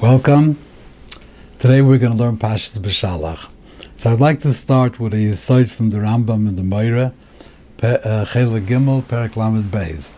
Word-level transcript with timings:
Welcome. 0.00 0.58
Today 1.58 1.82
we're 1.82 1.98
going 1.98 2.12
to 2.12 2.18
learn 2.18 2.36
Pashas 2.36 2.78
B'Shalach. 2.78 3.50
So 3.96 4.12
I'd 4.12 4.20
like 4.20 4.38
to 4.42 4.54
start 4.54 5.00
with 5.00 5.12
a 5.12 5.26
aside 5.26 5.72
from 5.72 5.90
the 5.90 5.98
Rambam 5.98 6.46
and 6.46 6.56
the 6.56 6.62
Moira, 6.62 7.12
uh, 7.82 8.24
Chela 8.24 8.60
Gimel, 8.60 9.08
Perak 9.08 9.34
Lamed 9.36 9.72
Beis. 9.72 10.12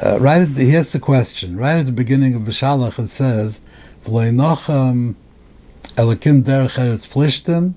Uh, 0.00 0.20
right 0.20 0.44
the, 0.44 0.70
here's 0.70 0.92
the 0.92 1.00
question. 1.00 1.56
Right 1.56 1.78
at 1.78 1.86
the 1.86 1.90
beginning 1.90 2.36
of 2.36 2.42
B'Shalach 2.42 3.02
it 3.02 3.10
says, 3.10 3.60
V'loinochem 4.04 5.16
Elokim 5.96 6.44
derech 6.44 6.78
eretz 6.78 7.08
plishtim, 7.08 7.74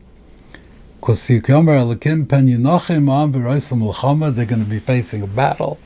because 0.99 1.25
they're 1.27 1.39
going 4.45 4.63
to 4.63 4.69
be 4.69 4.79
facing 4.79 5.21
a 5.23 5.27
battle, 5.27 5.79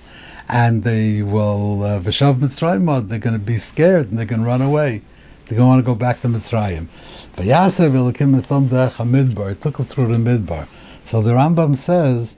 and 0.49 0.83
they 0.83 1.21
will, 1.21 1.83
uh, 1.83 1.99
they're 1.99 3.19
going 3.19 3.33
to 3.33 3.39
be 3.39 3.57
scared, 3.57 4.09
and 4.09 4.17
they're 4.17 4.25
going 4.25 4.41
to 4.41 4.45
run 4.45 4.61
away. 4.61 5.01
They 5.49 5.55
don't 5.55 5.67
want 5.67 5.79
to 5.79 5.83
go 5.83 5.95
back 5.95 6.21
to 6.21 6.27
Mitzrayim. 6.27 6.87
but 7.35 7.43
Vayasev 7.43 7.93
Elokim 7.93 8.35
Esom 8.35 8.69
Derech 8.69 8.97
HaMidbar. 8.97 9.53
It 9.53 9.61
took 9.61 9.77
him 9.77 9.87
through 9.87 10.13
the 10.13 10.19
Midbar. 10.19 10.67
So 11.05 11.23
the 11.23 11.31
Rambam 11.31 11.75
says 11.75 12.37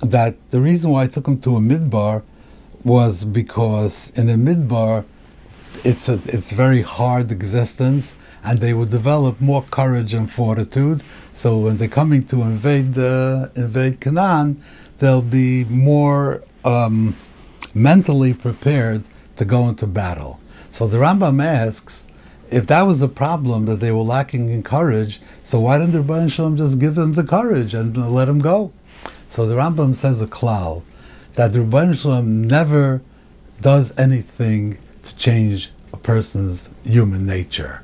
that 0.00 0.34
the 0.50 0.60
reason 0.60 0.90
why 0.90 1.04
I 1.04 1.06
took 1.06 1.28
him 1.28 1.38
to 1.42 1.56
a 1.56 1.60
Midbar 1.60 2.24
was 2.82 3.22
because 3.22 4.10
in 4.16 4.28
a 4.28 4.34
Midbar, 4.34 5.04
it's 5.84 6.08
a 6.08 6.14
it's 6.24 6.50
very 6.50 6.82
hard 6.82 7.30
existence, 7.30 8.16
and 8.42 8.58
they 8.58 8.74
would 8.74 8.90
develop 8.90 9.40
more 9.40 9.62
courage 9.62 10.12
and 10.12 10.28
fortitude. 10.28 11.04
So 11.32 11.58
when 11.58 11.76
they're 11.76 11.86
coming 11.86 12.26
to 12.26 12.42
invade 12.42 12.98
uh, 12.98 13.50
invade 13.54 14.00
Canaan, 14.00 14.60
they'll 14.98 15.22
be 15.22 15.64
more 15.66 16.42
um, 16.64 17.16
mentally 17.72 18.34
prepared 18.34 19.04
to 19.36 19.44
go 19.44 19.68
into 19.68 19.86
battle. 19.86 20.40
So 20.72 20.88
the 20.88 20.96
Rambam 20.96 21.40
asks, 21.40 22.08
if 22.52 22.66
that 22.66 22.82
was 22.82 22.98
the 22.98 23.08
problem 23.08 23.66
that 23.66 23.80
they 23.80 23.90
were 23.90 24.02
lacking 24.02 24.50
in 24.50 24.62
courage, 24.62 25.20
so 25.42 25.60
why 25.60 25.78
didn't 25.78 25.92
the 25.92 26.02
Rebbeinu 26.02 26.30
Shalom 26.30 26.56
just 26.56 26.78
give 26.78 26.94
them 26.94 27.14
the 27.14 27.24
courage 27.24 27.74
and 27.74 27.96
let 28.14 28.26
them 28.26 28.40
go? 28.40 28.72
So 29.26 29.46
the 29.46 29.54
Rambam 29.54 29.94
says 29.94 30.20
a 30.20 30.26
klal 30.26 30.82
that 31.34 31.52
the 31.52 31.60
Rebbeinu 31.60 31.96
Shalom 31.96 32.46
never 32.46 33.00
does 33.60 33.92
anything 33.96 34.78
to 35.04 35.16
change 35.16 35.70
a 35.92 35.96
person's 35.96 36.68
human 36.84 37.24
nature. 37.26 37.82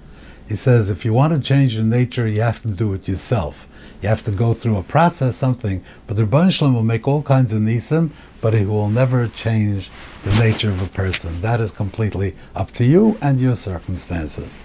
He 0.49 0.57
says 0.57 0.91
if 0.91 1.05
you 1.05 1.13
want 1.13 1.35
to 1.35 1.41
change 1.41 1.75
your 1.75 1.85
nature, 1.85 2.27
you 2.27 2.41
have 2.41 2.63
to 2.63 2.69
do 2.69 2.95
it 2.95 3.07
yourself. 3.07 3.68
You 4.01 4.09
have 4.09 4.23
to 4.25 4.31
go 4.31 4.55
through 4.55 4.77
a 4.77 4.83
process, 4.83 5.37
something. 5.37 5.83
But 6.07 6.17
the 6.17 6.25
Rebbeinu 6.25 6.53
Shalom 6.53 6.75
will 6.75 6.85
make 6.85 7.09
all 7.09 7.23
kinds 7.23 7.53
of 7.53 7.61
nisim, 7.61 8.11
but 8.41 8.55
he 8.55 8.65
will 8.65 8.89
never 8.89 9.27
change 9.29 9.91
the 10.23 10.31
nature 10.39 10.71
of 10.71 10.81
a 10.81 10.87
person. 10.87 11.41
That 11.41 11.61
is 11.61 11.73
completely 11.73 12.37
up 12.55 12.71
to 12.73 12.85
you 12.85 13.19
and 13.21 13.41
your 13.41 13.57
circumstances. 13.57 14.61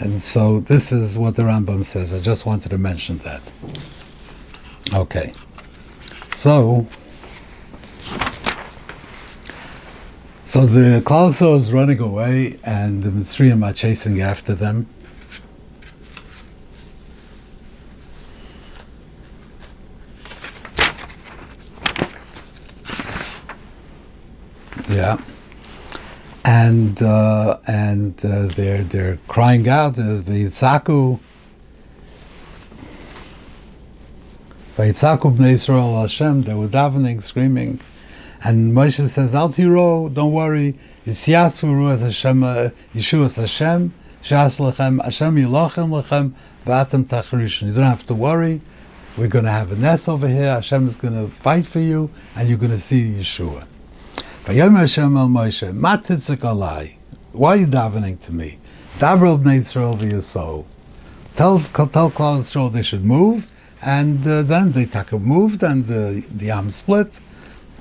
And 0.00 0.22
so 0.22 0.60
this 0.60 0.92
is 0.92 1.16
what 1.16 1.36
the 1.36 1.44
Rambam 1.44 1.84
says. 1.84 2.12
I 2.12 2.20
just 2.20 2.44
wanted 2.44 2.70
to 2.70 2.78
mention 2.78 3.18
that. 3.18 3.40
Okay. 4.92 5.32
So, 6.28 6.86
so 10.44 10.66
the 10.66 11.00
Klauso 11.00 11.56
is 11.56 11.72
running 11.72 12.00
away, 12.00 12.58
and 12.64 13.02
the 13.02 13.08
Mitzrayim 13.08 13.64
are 13.64 13.72
chasing 13.72 14.20
after 14.20 14.54
them. 14.54 14.88
Yeah. 24.94 25.18
And 26.44 27.02
uh, 27.02 27.58
and 27.66 28.14
uh, 28.24 28.46
they're 28.46 28.84
they're 28.84 29.18
crying 29.26 29.68
out 29.68 29.98
uh, 29.98 30.22
the 30.28 30.44
Yitzaku. 30.44 31.18
Bnei 34.76 34.92
Yisrael 34.92 36.00
Hashem. 36.00 36.42
They 36.42 36.54
were 36.54 36.68
davening, 36.68 37.24
screaming, 37.24 37.80
and 38.44 38.72
Moshe 38.72 39.08
says, 39.08 39.34
"Al 39.34 39.48
tiro, 39.48 40.08
don't 40.10 40.32
worry. 40.32 40.78
It's 41.04 41.26
Yasvuru 41.26 41.92
as 41.92 42.00
Hashem, 42.00 42.44
uh, 42.44 42.68
Yeshua 42.94 43.34
Hashem, 43.34 43.92
Shas 44.22 44.60
lechem, 44.60 45.02
Hashem 45.02 45.34
yilochem 45.34 45.90
lechem, 45.90 46.34
v'atem 46.66 47.04
tacharishon. 47.04 47.66
You 47.66 47.72
don't 47.72 47.82
have 47.82 48.06
to 48.06 48.14
worry. 48.14 48.60
We're 49.16 49.26
going 49.26 49.44
to 49.44 49.50
have 49.50 49.72
a 49.72 49.76
nest 49.76 50.08
over 50.08 50.28
here. 50.28 50.54
Hashem 50.54 50.86
is 50.86 50.96
going 50.96 51.14
to 51.14 51.28
fight 51.34 51.66
for 51.66 51.80
you, 51.80 52.10
and 52.36 52.48
you're 52.48 52.58
going 52.58 52.70
to 52.70 52.80
see 52.80 53.10
Yeshua." 53.10 53.66
Hashem 54.46 55.16
el 55.16 55.28
Moshe. 55.28 55.72
Why 57.32 57.52
are 57.52 57.56
you 57.56 57.66
davening 57.66 58.20
to 58.20 58.32
me? 58.32 58.58
Dabrel 58.98 59.42
bnei 59.42 59.60
Yisrael 59.60 59.96
v'yasou. 59.96 60.66
Tell, 61.34 61.58
tell 61.60 62.10
Klal 62.10 62.72
they 62.72 62.82
should 62.82 63.06
move, 63.06 63.48
and 63.80 64.26
uh, 64.26 64.42
then 64.42 64.72
they 64.72 64.84
taka 64.84 65.18
moved, 65.18 65.62
and 65.62 65.86
the, 65.86 66.22
the 66.30 66.46
Yam 66.46 66.68
split, 66.70 67.20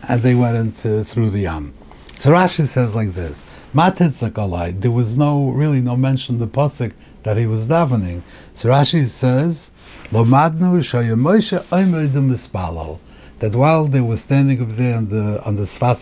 and 0.03 0.23
they 0.23 0.35
went 0.35 0.55
into 0.55 1.03
through 1.03 1.31
the 1.31 1.39
Yam. 1.39 1.73
So 2.17 2.31
Rashi 2.31 2.65
says 2.65 2.95
like 2.95 3.13
this: 3.13 3.43
Matitzik 3.75 4.31
alai. 4.31 4.79
There 4.79 4.89
was 4.89 5.17
no 5.17 5.49
really 5.49 5.81
no 5.81 5.97
mention 5.97 6.35
in 6.35 6.39
the 6.39 6.47
pasuk 6.47 6.93
that 7.23 7.35
he 7.35 7.45
was 7.45 7.67
davening. 7.67 8.21
So 8.53 8.69
Rashi 8.69 9.05
says, 9.07 9.69
Lo 10.13 10.23
madnu 10.23 10.79
shayim 10.79 11.19
Moshe 11.19 11.61
oimedim 11.65 12.31
mispalo 12.31 12.99
that 13.43 13.53
while 13.55 13.87
they 13.87 13.99
were 13.99 14.15
standing 14.15 14.61
over 14.61 14.71
there 14.71 14.95
on 14.95 15.09
the 15.09 15.43
on 15.43 15.57
the 15.57 15.63
Sfas 15.63 16.01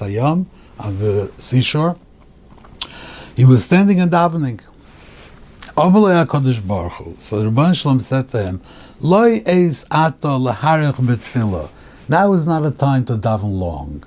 on 0.79 0.99
the 0.99 1.31
seashore, 1.39 1.97
he 3.35 3.45
was 3.45 3.65
standing 3.65 3.99
and 3.99 4.11
davening. 4.11 4.61
So 5.75 5.89
Rabban 7.41 7.75
Shalom 7.75 7.99
said 7.99 8.29
to 8.29 8.43
him, 8.43 8.61
Loi 8.99 9.41
eis 9.47 9.85
ato. 9.89 10.37
Now 10.37 12.33
is 12.33 12.45
not 12.45 12.63
a 12.63 12.69
time 12.69 13.05
to 13.05 13.17
daven 13.17 13.57
long. 13.57 14.03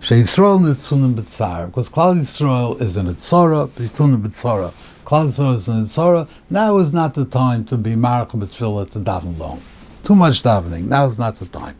Sheisrael 0.00 0.60
nitzunim 0.60 1.14
b'tzar. 1.14 1.68
Because 1.68 1.88
Klal 1.88 2.18
Yisrael 2.18 2.78
is 2.82 2.98
in 2.98 3.06
a 3.06 3.14
tzara, 3.14 3.66
nitzunim 3.68 4.20
b'tzara. 4.20 4.74
Klal 5.06 5.28
Yisrael 5.28 5.54
is 5.54 5.68
in 5.68 5.74
a 5.74 5.84
tzara. 5.84 6.28
Now 6.50 6.76
is 6.76 6.92
not 6.92 7.14
the 7.14 7.24
time 7.24 7.64
to 7.64 7.78
be 7.78 7.92
marich 7.92 8.32
betfila 8.32 8.90
to 8.90 8.98
daven 8.98 9.38
long. 9.38 9.62
Too 10.04 10.14
much 10.14 10.42
davening. 10.42 10.84
Now 10.84 11.06
is 11.06 11.18
not 11.18 11.36
the 11.36 11.46
time. 11.46 11.76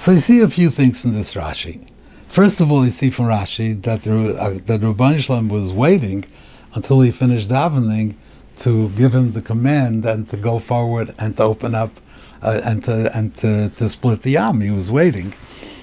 So 0.00 0.12
you 0.12 0.18
see 0.18 0.40
a 0.40 0.48
few 0.48 0.70
things 0.70 1.04
in 1.04 1.12
this 1.12 1.34
Rashi. 1.34 1.86
First 2.26 2.62
of 2.62 2.72
all, 2.72 2.86
you 2.86 2.90
see 2.90 3.10
from 3.10 3.26
Rashi 3.26 3.82
that 3.82 4.00
the, 4.00 4.34
uh, 4.34 4.58
that 4.64 4.80
Rabban 4.80 5.18
Shalom 5.18 5.50
was 5.50 5.74
waiting 5.74 6.24
until 6.72 7.02
he 7.02 7.10
finished 7.10 7.50
davening 7.50 8.14
to 8.60 8.88
give 8.88 9.14
him 9.14 9.32
the 9.32 9.42
command 9.42 10.06
and 10.06 10.26
to 10.30 10.38
go 10.38 10.58
forward 10.58 11.14
and 11.18 11.36
to 11.36 11.42
open 11.42 11.74
up 11.74 12.00
uh, 12.42 12.62
and 12.64 12.82
to 12.84 13.14
and 13.14 13.34
to, 13.34 13.68
to 13.76 13.90
split 13.90 14.22
the 14.22 14.30
yam. 14.30 14.62
He 14.62 14.70
was 14.70 14.90
waiting. 14.90 15.34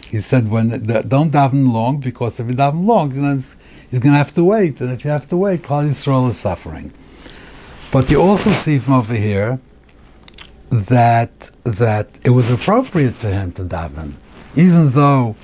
He 0.10 0.20
said, 0.20 0.50
"When 0.50 0.70
the, 0.70 1.04
don't 1.08 1.32
daven 1.32 1.72
long 1.72 2.00
because 2.00 2.40
if 2.40 2.48
you 2.48 2.56
daven 2.56 2.88
long, 2.88 3.10
then 3.10 3.44
he's 3.92 4.00
going 4.00 4.14
to 4.14 4.18
have 4.18 4.34
to 4.34 4.44
wait, 4.44 4.82
and 4.82 4.92
if 4.92 5.06
you 5.06 5.12
have 5.12 5.30
to 5.30 5.38
wait, 5.38 5.62
Klal 5.62 5.88
Yisrael 5.88 6.32
is 6.32 6.40
suffering." 6.40 6.92
But 7.92 8.10
you 8.10 8.20
also 8.20 8.52
see 8.54 8.80
from 8.80 8.96
over 8.96 9.14
here 9.14 9.60
that 10.70 11.52
that 11.64 12.10
it 12.24 12.32
was 12.32 12.50
appropriate 12.50 13.16
for 13.16 13.30
him 13.30 13.52
to 13.54 13.64
daven, 13.64 14.14
even 14.56 14.92
though 14.92 15.36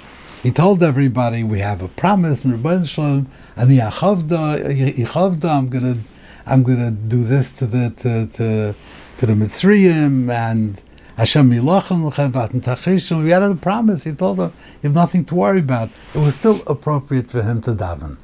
he 0.41 0.51
told 0.51 0.84
everybody 0.84 1.44
we 1.44 1.59
have 1.59 1.81
a 1.81 1.88
promise 1.88 2.44
and 2.44 2.53
Rebbeinu 2.53 2.85
Shalom 2.88 3.31
and 3.56 3.69
the 3.69 3.79
Yachavda, 3.79 5.45
I'm 5.45 5.69
gonna 5.69 5.97
I'm 6.45 6.63
gonna 6.63 6.91
do 6.91 7.23
this 7.23 7.53
to 7.53 7.66
the 7.66 7.89
to 7.97 8.28
to, 8.28 8.75
to 9.19 9.25
the 9.25 9.34
Mitzrayim 9.34 10.29
and 10.29 10.81
Hashem 11.16 11.50
Yilachem 11.51 12.11
Lechem 12.11 12.61
Tachrishim. 12.61 13.23
We 13.23 13.29
had 13.29 13.44
a 13.44 13.55
promise. 13.55 14.03
He 14.03 14.11
told 14.11 14.38
them 14.38 14.51
you 14.81 14.90
have 14.90 14.95
nothing 14.95 15.23
to 15.25 15.35
worry 15.35 15.59
about. 15.59 15.90
It 16.13 16.17
was 16.17 16.35
still 16.35 16.61
appropriate 16.67 17.31
for 17.31 17.41
him 17.41 17.61
to 17.61 17.72
daven. 17.73 18.17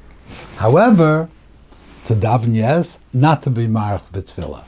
However, 0.56 1.30
to 2.04 2.14
daven 2.14 2.54
yes, 2.54 2.98
not 3.12 3.42
to 3.44 3.50
be 3.50 3.66
marach 3.66 4.02
b'tfilah. 4.12 4.64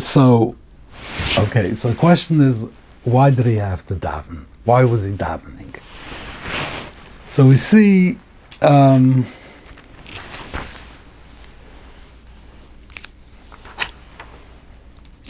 So, 0.00 0.56
okay, 1.38 1.74
so 1.74 1.90
the 1.90 1.94
question 1.94 2.40
is, 2.40 2.66
why 3.04 3.30
did 3.30 3.46
he 3.46 3.56
have 3.56 3.86
to 3.86 3.94
daven? 3.94 4.46
Why 4.64 4.84
was 4.84 5.04
he 5.04 5.12
davening? 5.12 5.78
So 7.30 7.46
we 7.46 7.56
see 7.56 8.18
um, 8.62 9.26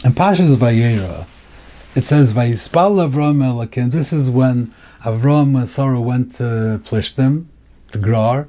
in 0.03 0.13
Pashas 0.13 0.55
Vayera, 0.55 1.25
it 1.95 2.03
says 2.03 2.31
Vayispal 2.33 3.09
Avram 3.09 3.37
Elokim. 3.37 3.91
This 3.91 4.13
is 4.13 4.29
when 4.29 4.73
Avram 5.03 5.57
and 5.57 5.67
Sarah 5.67 5.99
went 5.99 6.35
to 6.35 6.79
Plishtim, 6.85 7.45
to 7.91 7.97
Grar, 7.97 8.47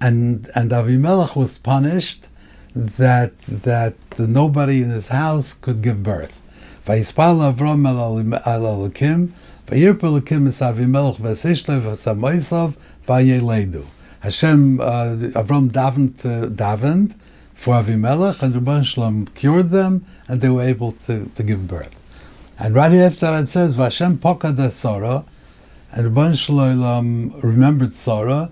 and 0.00 0.50
and 0.54 0.70
Avimelech 0.70 1.36
was 1.36 1.58
punished 1.58 2.28
that 2.74 3.38
that 3.38 3.94
nobody 4.18 4.82
in 4.82 4.90
his 4.90 5.08
house 5.08 5.52
could 5.52 5.80
give 5.82 6.02
birth. 6.02 6.42
Hashem, 14.24 14.80
uh, 14.80 14.84
Avram 15.34 15.68
davened, 15.70 16.24
uh, 16.24 16.48
davened 16.48 17.14
for 17.52 17.74
Avimelech, 17.74 18.42
and 18.42 18.54
Rabban 18.54 18.84
Shalom 18.84 19.26
cured 19.26 19.68
them, 19.68 20.06
and 20.26 20.40
they 20.40 20.48
were 20.48 20.62
able 20.62 20.92
to, 21.06 21.30
to 21.34 21.42
give 21.42 21.68
birth. 21.68 21.94
And 22.58 22.74
right 22.74 22.92
after 22.92 23.26
that 23.26 23.44
it 23.44 23.48
says, 23.48 23.74
Vashem 23.74 24.16
pokad 24.16 24.70
Sarah, 24.70 25.24
and 25.92 26.06
Rabban 26.06 26.36
Shalom 26.38 27.38
remembered 27.40 27.96
Sarah, 27.96 28.50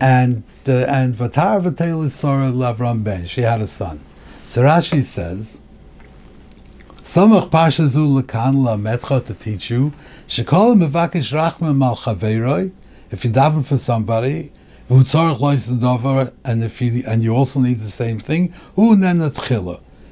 and 0.00 0.42
uh, 0.68 0.72
and 0.72 1.14
Vatar 1.14 1.62
Vatel 1.62 2.10
Sarah 2.10 2.50
Lavram 2.50 3.02
Ben. 3.02 3.26
She 3.26 3.42
had 3.42 3.60
a 3.60 3.66
son. 3.66 4.00
So 4.48 4.62
Rashi 4.62 5.02
says, 5.02 5.58
Samach 7.02 7.50
Pashazu 7.50 8.20
Lakan 8.22 8.64
La 8.64 8.76
Metcha 8.76 9.24
to 9.24 9.34
teach 9.34 9.70
you, 9.70 9.92
Shekol 10.28 10.76
Mevakish 10.76 11.32
Rachma 11.32 11.74
Mal 11.76 11.96
Chaveroi, 11.96 12.72
if 13.10 13.24
you 13.24 13.30
daven 13.30 13.64
for 13.64 13.78
somebody, 13.78 14.52
and 14.88 16.64
if 16.64 16.80
you 16.80 17.02
and 17.08 17.22
you 17.24 17.34
also 17.34 17.58
need 17.58 17.80
the 17.80 17.90
same 17.90 18.20
thing, 18.20 18.52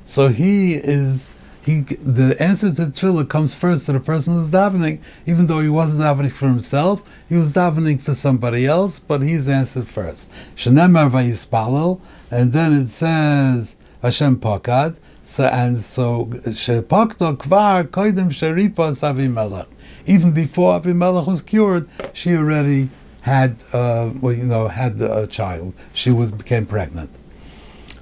so 0.05 0.29
he 0.29 0.75
is 0.75 1.31
he 1.65 1.81
the 1.81 2.37
answer 2.41 2.75
to 2.75 2.85
the 2.85 2.91
tefillah 2.91 3.29
comes 3.29 3.55
first 3.55 3.87
to 3.87 3.93
the 3.93 4.01
person 4.01 4.35
who's 4.35 4.49
davening, 4.49 5.01
even 5.27 5.47
though 5.47 5.61
he 5.61 5.69
wasn't 5.69 6.03
davening 6.03 6.33
for 6.33 6.47
himself, 6.47 7.03
he 7.29 7.37
was 7.37 7.53
davening 7.53 8.01
for 8.01 8.15
somebody 8.15 8.67
else, 8.67 8.99
but 8.99 9.23
he's 9.23 9.49
answered 9.49 9.89
first. 9.89 10.31
Shenemar 10.57 11.11
vayispalel, 11.11 12.01
and 12.31 12.53
then 12.53 12.73
it 12.75 12.89
says 12.89 13.77
Hashem 14.03 14.41
pakad. 14.41 14.97
So 15.23 15.45
and 15.45 15.83
so 15.83 16.27
shepakto 16.27 17.39
kvar 17.39 17.85
koidem 17.85 18.29
sheripa 18.29 18.93
savimelech. 18.93 19.67
Even 20.07 20.33
before 20.33 20.79
Avimelech 20.79 21.27
was 21.27 21.41
cured, 21.41 21.89
she 22.13 22.37
already 22.37 22.91
had, 23.23 23.57
uh, 23.73 24.11
well, 24.21 24.35
you 24.35 24.45
know, 24.45 24.69
had 24.69 25.01
a 25.01 25.27
child. 25.27 25.73
She 25.95 26.11
was 26.11 26.31
became 26.31 26.67
pregnant. 26.67 27.09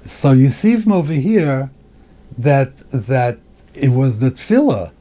So 0.03 0.33
you 0.33 0.49
see 0.49 0.75
from 0.75 0.91
over 0.91 1.13
here 1.13 1.71
that 2.37 2.77
that 2.91 3.39
it 3.73 3.89
was 3.89 4.19
the 4.19 4.31
tefillah. 4.31 4.91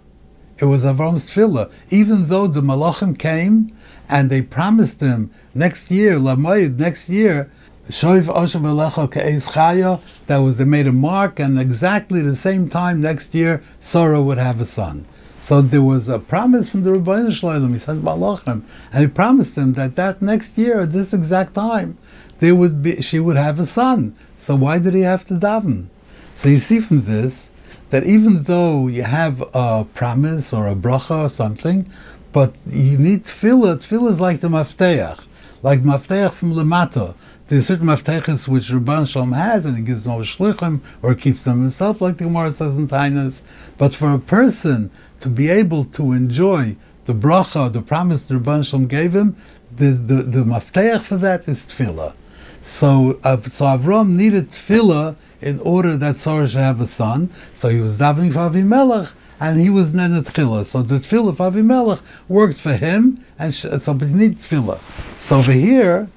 It 0.58 0.66
was 0.66 0.84
Avram's 0.84 1.30
tefillah. 1.30 1.70
Even 1.90 2.26
though 2.26 2.46
the 2.46 2.62
malachim 2.62 3.18
came 3.18 3.76
and 4.08 4.30
they 4.30 4.42
promised 4.42 5.00
him 5.00 5.30
next 5.54 5.90
year, 5.90 6.16
Lamayid, 6.16 6.78
next 6.78 7.08
year, 7.08 7.50
Oshav 7.88 10.00
that 10.26 10.36
was, 10.36 10.56
they 10.56 10.64
made 10.64 10.86
a 10.86 10.92
mark, 10.92 11.40
and 11.40 11.58
exactly 11.58 12.22
the 12.22 12.36
same 12.36 12.68
time 12.68 13.00
next 13.00 13.34
year, 13.34 13.62
Sarah 13.80 14.22
would 14.22 14.38
have 14.38 14.60
a 14.60 14.64
son. 14.64 15.04
So 15.40 15.60
there 15.60 15.82
was 15.82 16.08
a 16.08 16.20
promise 16.20 16.68
from 16.68 16.84
the 16.84 16.90
Rebbeinu 16.90 17.32
Shalom. 17.32 17.72
He 17.72 17.78
sent 17.78 18.04
Malachim, 18.04 18.62
and 18.92 19.00
he 19.00 19.08
promised 19.08 19.56
him 19.56 19.72
that 19.74 19.96
that 19.96 20.22
next 20.22 20.56
year, 20.56 20.82
at 20.82 20.92
this 20.92 21.12
exact 21.12 21.54
time, 21.54 21.98
there 22.38 22.54
would 22.54 22.82
be 22.82 23.02
she 23.02 23.18
would 23.18 23.36
have 23.36 23.58
a 23.58 23.66
son. 23.66 24.16
So 24.36 24.54
why 24.54 24.78
did 24.78 24.94
he 24.94 25.02
have 25.02 25.24
to 25.26 25.34
daven? 25.34 25.86
So 26.34 26.48
you 26.48 26.58
see 26.58 26.80
from 26.80 27.02
this 27.02 27.50
that 27.92 28.04
even 28.04 28.44
though 28.44 28.88
you 28.88 29.02
have 29.02 29.44
a 29.52 29.84
promise 29.92 30.54
or 30.54 30.66
a 30.66 30.74
bracha 30.74 31.26
or 31.26 31.28
something, 31.28 31.86
but 32.32 32.54
you 32.66 32.96
need 32.96 33.24
tefillah. 33.24 33.76
Tefillah 33.76 34.12
is 34.12 34.18
like 34.18 34.40
the 34.40 34.48
mafteach, 34.48 35.20
like 35.62 35.82
mafteach 35.82 36.32
from 36.32 36.54
lemata. 36.54 37.14
There's 37.48 37.66
certain 37.66 37.88
maftechas 37.88 38.48
which 38.48 38.70
Rabban 38.70 39.06
Shalom 39.06 39.32
has, 39.32 39.66
and 39.66 39.76
he 39.76 39.82
gives 39.82 40.04
them 40.04 40.14
over 40.14 40.24
shlichim, 40.24 40.80
or 41.02 41.14
keeps 41.14 41.44
them 41.44 41.60
himself, 41.60 42.00
like 42.00 42.16
the 42.16 42.24
Gemara 42.24 42.52
says 42.52 42.78
in 42.78 42.88
Taanis. 42.88 43.42
But 43.76 43.94
for 43.94 44.10
a 44.14 44.18
person 44.18 44.90
to 45.20 45.28
be 45.28 45.50
able 45.50 45.84
to 45.84 46.12
enjoy 46.12 46.76
the 47.04 47.12
bracha, 47.12 47.70
the 47.70 47.82
promise 47.82 48.22
the 48.22 48.36
Rabban 48.36 48.66
Shalom 48.66 48.86
gave 48.86 49.14
him, 49.14 49.36
the, 49.76 49.90
the, 49.90 50.22
the 50.22 50.44
mafteach 50.44 51.02
for 51.02 51.18
that 51.18 51.46
is 51.46 51.64
tefillah. 51.64 52.14
So, 52.62 53.18
uh, 53.24 53.40
so 53.42 53.64
Avram 53.66 54.10
needed 54.10 54.50
tefillah 54.50 55.16
in 55.40 55.58
order 55.60 55.96
that 55.96 56.14
Sarah 56.14 56.48
should 56.48 56.60
have 56.60 56.80
a 56.80 56.86
son. 56.86 57.30
So 57.54 57.68
he 57.68 57.80
was 57.80 57.96
davening 57.96 58.32
for 58.32 58.48
Avimelech, 58.48 59.12
and 59.40 59.60
he 59.60 59.68
was 59.68 59.92
Nenet 59.92 60.30
Tchila. 60.30 60.64
So 60.64 60.82
the 60.82 60.94
tefillah 60.96 61.36
for 61.36 61.50
Avimelech 61.50 62.00
worked 62.28 62.58
for 62.58 62.74
him, 62.74 63.24
and 63.36 63.52
so 63.52 63.94
but 63.94 64.08
he 64.08 64.14
needed 64.14 64.38
tefillah. 64.38 64.78
So 65.16 65.38
over 65.38 65.50
here, 65.50 66.08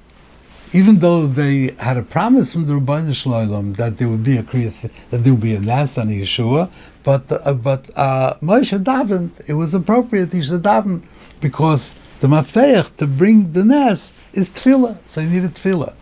even 0.72 1.00
though 1.00 1.26
they 1.26 1.74
had 1.80 1.98
a 1.98 2.04
promise 2.04 2.54
from 2.54 2.68
the 2.68 2.76
Rabbi 2.76 3.12
Shalom 3.12 3.74
that 3.74 3.98
there 3.98 4.08
would 4.08 4.24
be 4.24 4.38
a 4.38 4.44
kriyas, 4.44 4.90
that 5.10 5.24
there 5.24 5.34
would 5.34 5.42
be 5.42 5.56
a 5.56 5.60
Nas 5.60 5.98
and 5.98 6.12
a 6.12 6.14
Yeshua, 6.14 6.70
but 7.02 7.32
uh, 7.32 7.54
but 7.54 7.90
uh, 7.98 8.36
Moshe 8.44 8.78
davened. 8.84 9.32
It 9.48 9.54
was 9.54 9.74
appropriate 9.74 10.32
he 10.32 10.44
should 10.44 10.62
daven 10.62 11.02
because 11.42 11.96
the 12.20 12.28
mafteach 12.28 12.96
to 12.98 13.08
bring 13.08 13.52
the 13.54 13.64
Nas 13.64 14.14
is 14.34 14.50
tefillah, 14.50 14.98
so 15.08 15.22
he 15.22 15.28
needed 15.28 15.56
tefillah. 15.56 15.94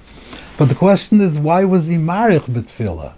But 0.56 0.70
the 0.70 0.76
question 0.76 1.20
is, 1.20 1.40
why 1.40 1.64
was 1.64 1.88
he 1.88 1.96
marich 1.96 2.46
b'tefillah? 2.46 3.14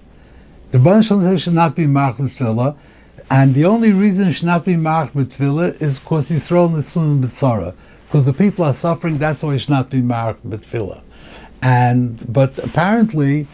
The 0.72 0.80
Rabbi 0.80 1.02
Shalom 1.02 1.38
should 1.38 1.54
not 1.54 1.76
be 1.76 1.86
marich 1.86 2.16
b'tefillah, 2.16 2.78
and 3.30 3.54
the 3.54 3.66
only 3.66 3.92
reason 3.92 4.32
should 4.32 4.46
not 4.46 4.64
be 4.64 4.76
marich 4.76 5.12
b'tefillah 5.12 5.82
is 5.82 6.00
because 6.00 6.30
Yisrael 6.30 6.70
nesun 6.70 7.22
b'tzara, 7.22 7.74
because 8.08 8.24
the 8.24 8.34
people 8.34 8.64
are 8.64 8.74
suffering. 8.74 9.18
That's 9.18 9.44
why 9.44 9.56
it 9.56 9.60
should 9.60 9.70
not 9.70 9.90
be 9.90 10.02
marich 10.02 10.38
b'tefillah. 10.48 11.02
And 11.62 12.32
but 12.32 12.58
apparently, 12.60 13.48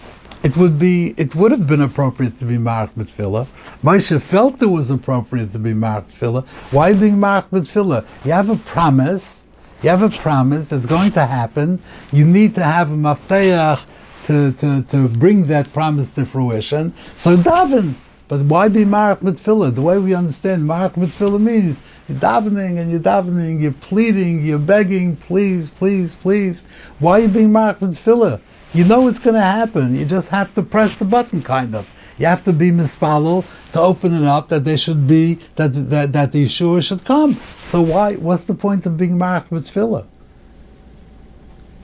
it 0.44 0.56
would 0.58 0.78
be 0.78 1.16
it 1.18 1.34
would 1.36 1.52
have 1.52 1.66
been 1.66 1.82
appropriate 1.82 2.38
to 2.38 2.46
be 2.46 2.58
marich 2.58 2.92
b'tefillah. 2.96 3.48
Moshe 3.84 4.22
felt 4.22 4.62
it 4.62 4.68
was 4.68 4.92
appropriate 4.92 5.54
to 5.54 5.60
be 5.60 5.74
marich 5.74 6.06
b'tefillah. 6.12 6.48
Why 6.70 6.94
being 6.94 7.20
marked 7.20 7.52
with? 7.52 7.76
You 7.76 8.04
have 8.26 8.52
a 8.52 8.58
promise 8.58 9.41
you 9.82 9.90
have 9.90 10.04
a 10.04 10.10
promise 10.10 10.70
that's 10.70 10.86
going 10.86 11.12
to 11.14 11.26
happen. 11.26 11.82
You 12.12 12.26
need 12.26 12.56
to 12.56 12.64
have 12.64 12.92
a 12.92 12.96
mafteach 12.96 13.84
to, 14.26 14.52
to, 14.54 14.84
to 14.84 15.10
bring 15.10 15.48
that 15.48 15.74
promise 15.74 16.10
to 16.12 16.26
fruition. 16.26 16.94
So 17.18 17.38
daven. 17.38 17.96
But 18.28 18.42
why 18.42 18.70
be 18.70 18.86
mark 18.86 19.22
mitzvah? 19.22 19.72
The 19.72 19.82
way 19.82 19.98
we 19.98 20.14
understand 20.14 20.66
mark 20.66 20.96
mitzvah 20.96 21.38
means 21.38 21.80
you're 22.08 22.18
davening 22.18 22.78
and 22.78 22.90
you're 22.90 23.02
davening, 23.02 23.62
you're 23.62 23.74
pleading, 23.74 24.46
you're 24.46 24.58
begging, 24.58 25.18
please, 25.18 25.70
please, 25.70 26.16
please. 26.16 26.64
Why 27.00 27.20
are 27.20 27.24
you 27.24 27.28
being 27.28 27.52
mark 27.52 27.82
mitzvah? 27.82 28.40
You 28.74 28.86
know 28.86 29.10
it's 29.10 29.20
going 29.20 29.34
to 29.34 29.42
happen. 29.42 29.98
You 29.98 30.06
just 30.06 30.30
have 30.30 30.54
to 30.54 30.64
press 30.64 30.96
the 30.96 31.04
button, 31.04 31.44
kind 31.44 31.76
of. 31.76 31.86
You 32.18 32.26
have 32.28 32.44
to 32.44 32.54
be 32.54 32.72
mispalel 32.72 33.46
to 33.74 33.80
open 33.80 34.14
it 34.14 34.24
up 34.24 34.50
that 34.50 34.64
there 34.64 34.78
should 34.78 35.08
be 35.08 35.40
that 35.56 35.74
that, 35.90 36.12
that 36.14 36.32
the 36.32 36.46
Yeshua 36.46 36.84
should 36.84 37.04
come. 37.06 37.40
So 37.64 37.82
why? 37.82 38.16
What's 38.16 38.44
the 38.44 38.54
point 38.54 38.86
of 38.86 38.98
being 38.98 39.18
marked 39.18 39.52
with 39.52 39.70
tefillah? 39.70 40.06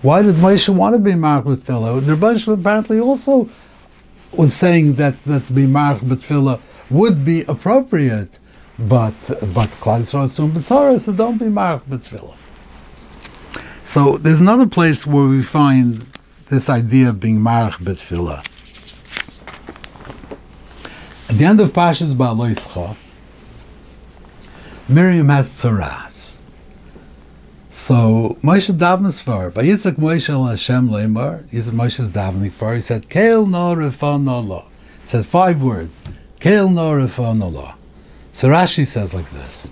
Why 0.02 0.22
did 0.22 0.36
Moshe 0.36 0.70
want 0.70 0.94
to 0.94 1.00
be 1.00 1.16
marked 1.16 1.48
with 1.48 1.66
tefillah? 1.66 2.06
The 2.06 2.16
Rebbe 2.16 2.52
apparently 2.52 3.00
also 3.00 3.50
was 4.32 4.54
saying 4.54 4.96
that 4.96 5.24
that 5.24 5.48
to 5.48 5.54
be 5.54 5.66
marked 5.66 6.04
with 6.04 6.22
tefillah 6.22 6.62
would 6.90 7.26
be 7.26 7.42
appropriate, 7.44 8.40
but 8.78 9.16
but 9.54 9.70
Klal 9.82 10.02
Yisrael 10.02 10.30
soon 10.30 11.00
so 11.00 11.12
don't 11.14 11.38
be 11.38 11.50
marked 11.50 11.88
with 11.88 12.06
tefillah. 12.06 12.36
So 13.84 14.18
there's 14.18 14.42
another 14.42 14.68
place 14.68 15.08
where 15.08 15.26
we 15.26 15.42
find 15.42 16.02
this 16.50 16.70
idea 16.70 17.10
of 17.10 17.20
being 17.20 17.42
marked 17.42 17.80
with 17.82 18.00
tefillah. 18.00 18.46
At 21.38 21.42
the 21.42 21.46
end 21.46 21.62
of 21.62 21.72
Pashas 21.72 22.16
Ba'aloischa, 22.16 22.96
Miriam 24.90 25.30
has 25.30 25.48
tzaras. 25.50 26.40
So 27.70 28.36
Moshe 28.42 28.76
davens 28.76 29.22
for 29.22 29.52
Vayitzak 29.52 29.98
Moshe 29.98 30.30
al 30.30 30.46
Hashem 30.46 30.90
Lemar. 30.90 31.48
Yitzak 31.50 31.74
Moshe 31.74 32.00
is 32.00 32.10
davening 32.10 32.52
for. 32.52 32.74
He 32.74 32.82
said, 32.82 33.08
"Keil 33.08 33.48
no 33.48 33.76
refon 33.76 34.24
no 34.24 34.40
lo." 34.40 34.66
Said 35.04 35.28
five 35.28 35.62
words. 35.62 36.02
Keil 36.40 36.74
no 36.74 36.94
refon 36.94 37.38
no 37.38 37.50
lo. 37.50 37.74
So 38.32 38.50
Rashi 38.50 38.88
says 38.88 39.14
like 39.14 39.30
this: 39.30 39.70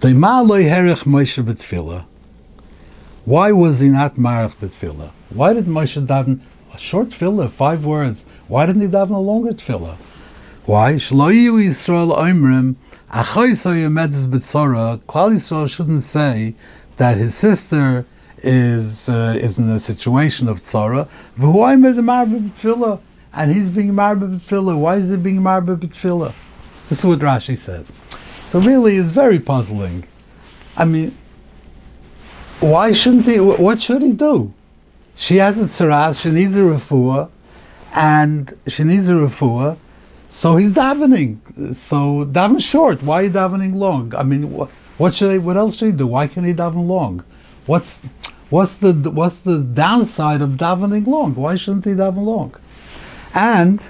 Deima 0.00 0.44
lo 0.44 0.56
herich 0.56 1.04
Moshe 1.04 1.44
betfila. 1.44 2.06
Why 3.24 3.52
was 3.52 3.78
he 3.78 3.88
not 3.88 4.16
marach 4.16 4.56
betfila? 4.56 5.12
Why 5.30 5.52
did 5.52 5.66
Moshe 5.66 6.04
daven 6.04 6.40
a 6.74 6.78
short 6.78 7.10
tefillah, 7.10 7.50
five 7.52 7.86
words? 7.86 8.24
Why 8.48 8.66
didn't 8.66 8.82
he 8.82 8.88
daven 8.88 9.10
a 9.10 9.18
longer 9.18 9.52
tefillah? 9.52 9.96
Why? 10.66 10.94
Shloyu 10.94 11.62
Yisrael 11.62 12.16
Oimrim, 12.16 12.76
Achoiso 13.10 13.74
Yemedes 13.74 14.26
B'tzora, 14.26 14.98
Klal 15.04 15.32
Yisrael 15.32 15.68
shouldn't 15.68 16.04
say 16.04 16.54
that 16.96 17.18
his 17.18 17.34
sister 17.34 18.06
is 18.38 19.08
uh, 19.08 19.34
is 19.36 19.58
in 19.58 19.68
a 19.70 19.80
situation 19.80 20.48
of 20.48 20.60
tzara. 20.60 21.08
And 23.32 23.54
he's 23.54 23.70
being 23.70 23.94
married 23.94 24.20
b'tfilah. 24.20 24.78
Why 24.78 24.96
is 24.96 25.10
he 25.10 25.16
being 25.16 25.42
married 25.42 25.66
b'tfilah? 25.66 26.32
This 26.88 27.00
is 27.00 27.04
what 27.04 27.18
Rashi 27.18 27.58
says. 27.58 27.92
So 28.46 28.60
really, 28.60 28.96
it's 28.96 29.10
very 29.10 29.40
puzzling. 29.40 30.04
I 30.76 30.84
mean, 30.84 31.16
why 32.60 32.92
shouldn't 32.92 33.24
he? 33.24 33.40
What 33.40 33.80
should 33.80 34.02
he 34.02 34.12
do? 34.12 34.52
She 35.16 35.36
has 35.36 35.58
a 35.58 35.64
tzara. 35.64 36.18
She 36.18 36.30
needs 36.30 36.56
a 36.56 36.60
refuah, 36.60 37.30
and 37.94 38.56
she 38.66 38.84
needs 38.84 39.08
a 39.08 39.12
refuah. 39.12 39.76
So 40.40 40.56
he's 40.56 40.72
davening. 40.72 41.38
So 41.76 42.24
daven 42.24 42.60
short. 42.60 43.04
Why 43.04 43.20
are 43.20 43.22
you 43.26 43.30
davening 43.30 43.76
long? 43.76 44.12
I 44.16 44.24
mean, 44.24 44.50
what, 44.50 44.68
what 44.98 45.14
should 45.14 45.30
I? 45.30 45.38
What 45.38 45.56
else 45.56 45.76
should 45.76 45.92
he 45.92 45.92
do? 45.92 46.08
Why 46.08 46.26
can't 46.26 46.44
he 46.44 46.52
daven 46.52 46.88
long? 46.88 47.24
What's 47.66 48.00
What's 48.50 48.74
the 48.74 48.92
what's 49.10 49.38
the 49.38 49.60
downside 49.60 50.40
of 50.42 50.50
davening 50.50 51.06
long? 51.06 51.36
Why 51.36 51.54
shouldn't 51.54 51.84
he 51.84 51.92
daven 51.92 52.24
long? 52.24 52.52
And 53.32 53.88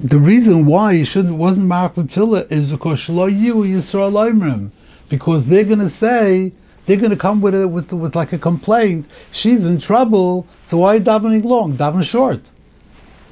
the 0.00 0.18
reason 0.18 0.66
why 0.66 0.94
he 0.96 1.04
shouldn't 1.04 1.36
wasn't 1.36 1.68
marked 1.68 1.96
with 1.96 2.10
tefillah 2.10 2.50
is 2.50 2.72
because 2.72 2.98
shlo 3.00 3.26
you 3.30 3.54
yisrael 3.54 4.14
oimrim, 4.14 4.72
because 5.08 5.46
they're 5.46 5.64
going 5.64 5.78
to 5.78 5.88
say 5.88 6.52
they're 6.86 6.96
going 6.96 7.10
to 7.10 7.16
come 7.16 7.40
with 7.40 7.54
it 7.54 7.66
with 7.66 7.92
with 7.92 8.16
like 8.16 8.32
a 8.32 8.38
complaint. 8.38 9.06
She's 9.30 9.64
in 9.64 9.78
trouble, 9.78 10.46
so 10.64 10.78
why 10.78 10.98
davening 10.98 11.44
long? 11.44 11.76
Daven 11.76 12.02
short. 12.02 12.50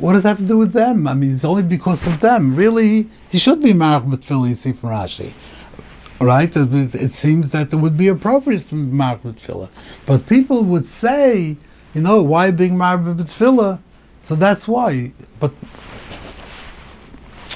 What 0.00 0.14
does 0.14 0.23
that 0.23 0.30
have 0.30 0.38
to 0.38 0.47
do 0.47 0.57
with 0.57 0.73
them? 0.73 1.07
I 1.07 1.12
mean, 1.12 1.35
it's 1.35 1.45
only 1.45 1.62
because 1.62 2.07
of 2.07 2.21
them. 2.21 2.57
Really, 2.57 3.09
he 3.28 3.38
should 3.38 3.61
be 3.61 3.75
tefillah. 4.23 4.49
You 4.49 4.54
see 4.54 4.73
from 4.73 4.90
Rashi, 4.90 5.33
right? 6.21 6.50
It, 6.54 6.95
seems 7.12 7.50
that 7.50 7.73
it 7.73 7.76
would 7.76 7.99
be 7.99 8.09
appropriate 8.09 8.64
for 8.64 8.76
with 9.23 9.38
tefillah, 9.38 9.69
but 10.07 10.26
people 10.26 10.62
would 10.64 10.88
say, 10.88 11.57
you 11.92 12.00
know, 12.00 12.23
why 12.23 12.50
being 12.50 12.78
with 13.19 13.28
tefillah? 13.28 13.78
So 14.23 14.35
that's 14.37 14.66
why. 14.66 15.12
But 15.38 15.52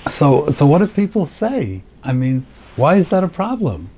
so, 0.09 0.51
so 0.51 0.67
what 0.67 0.83
if 0.83 0.95
people 0.95 1.25
say? 1.25 1.83
I 2.03 2.13
mean, 2.13 2.47
why 2.77 2.97
is 2.97 3.09
that 3.09 3.25
a 3.25 3.29
problem? 3.29 3.89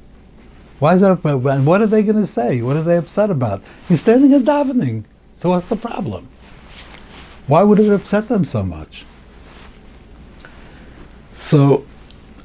Why 0.78 0.94
is 0.94 1.00
that 1.00 1.10
a 1.10 1.16
problem? 1.16 1.56
And 1.58 1.66
what 1.66 1.80
are 1.80 1.86
they 1.86 2.04
going 2.04 2.16
to 2.16 2.26
say? 2.26 2.62
What 2.62 2.76
are 2.76 2.82
they 2.82 2.96
upset 2.96 3.30
about? 3.30 3.64
He's 3.88 4.00
standing 4.00 4.32
and 4.34 4.46
davening. 4.46 5.04
So 5.34 5.50
what's 5.50 5.66
the 5.66 5.76
problem? 5.76 6.28
Why 7.46 7.62
would 7.62 7.78
it 7.78 7.90
upset 7.90 8.28
them 8.28 8.44
so 8.44 8.62
much? 8.62 9.04
So, 11.34 11.86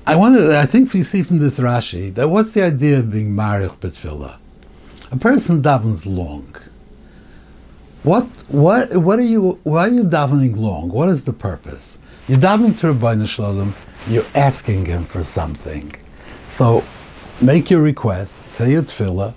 I 0.05 0.15
want 0.15 0.39
to. 0.39 0.57
I 0.57 0.65
think 0.65 0.93
we 0.93 1.03
see 1.03 1.23
from 1.23 1.39
this 1.39 1.59
Rashi 1.59 2.13
that 2.15 2.29
what's 2.29 2.53
the 2.53 2.63
idea 2.63 2.99
of 2.99 3.11
being 3.11 3.33
marich 3.33 3.77
betfillah? 3.77 4.37
A 5.11 5.17
person 5.17 5.61
davens 5.61 6.05
long. 6.05 6.55
What 8.03 8.25
what 8.47 8.95
what 8.97 9.19
are 9.19 9.23
you? 9.23 9.59
Why 9.63 9.87
are 9.87 9.89
you 9.89 10.03
davening 10.03 10.57
long? 10.57 10.89
What 10.89 11.09
is 11.09 11.23
the 11.23 11.33
purpose? 11.33 11.99
You're 12.27 12.39
davening 12.39 12.79
to 12.79 12.93
Rabbi 12.93 13.25
Shalom, 13.25 13.75
you're 14.07 14.25
asking 14.35 14.85
him 14.85 15.05
for 15.05 15.23
something. 15.23 15.93
So 16.45 16.83
make 17.41 17.69
your 17.69 17.81
request, 17.81 18.37
say 18.49 18.71
your 18.71 18.83
tefillah, 18.83 19.33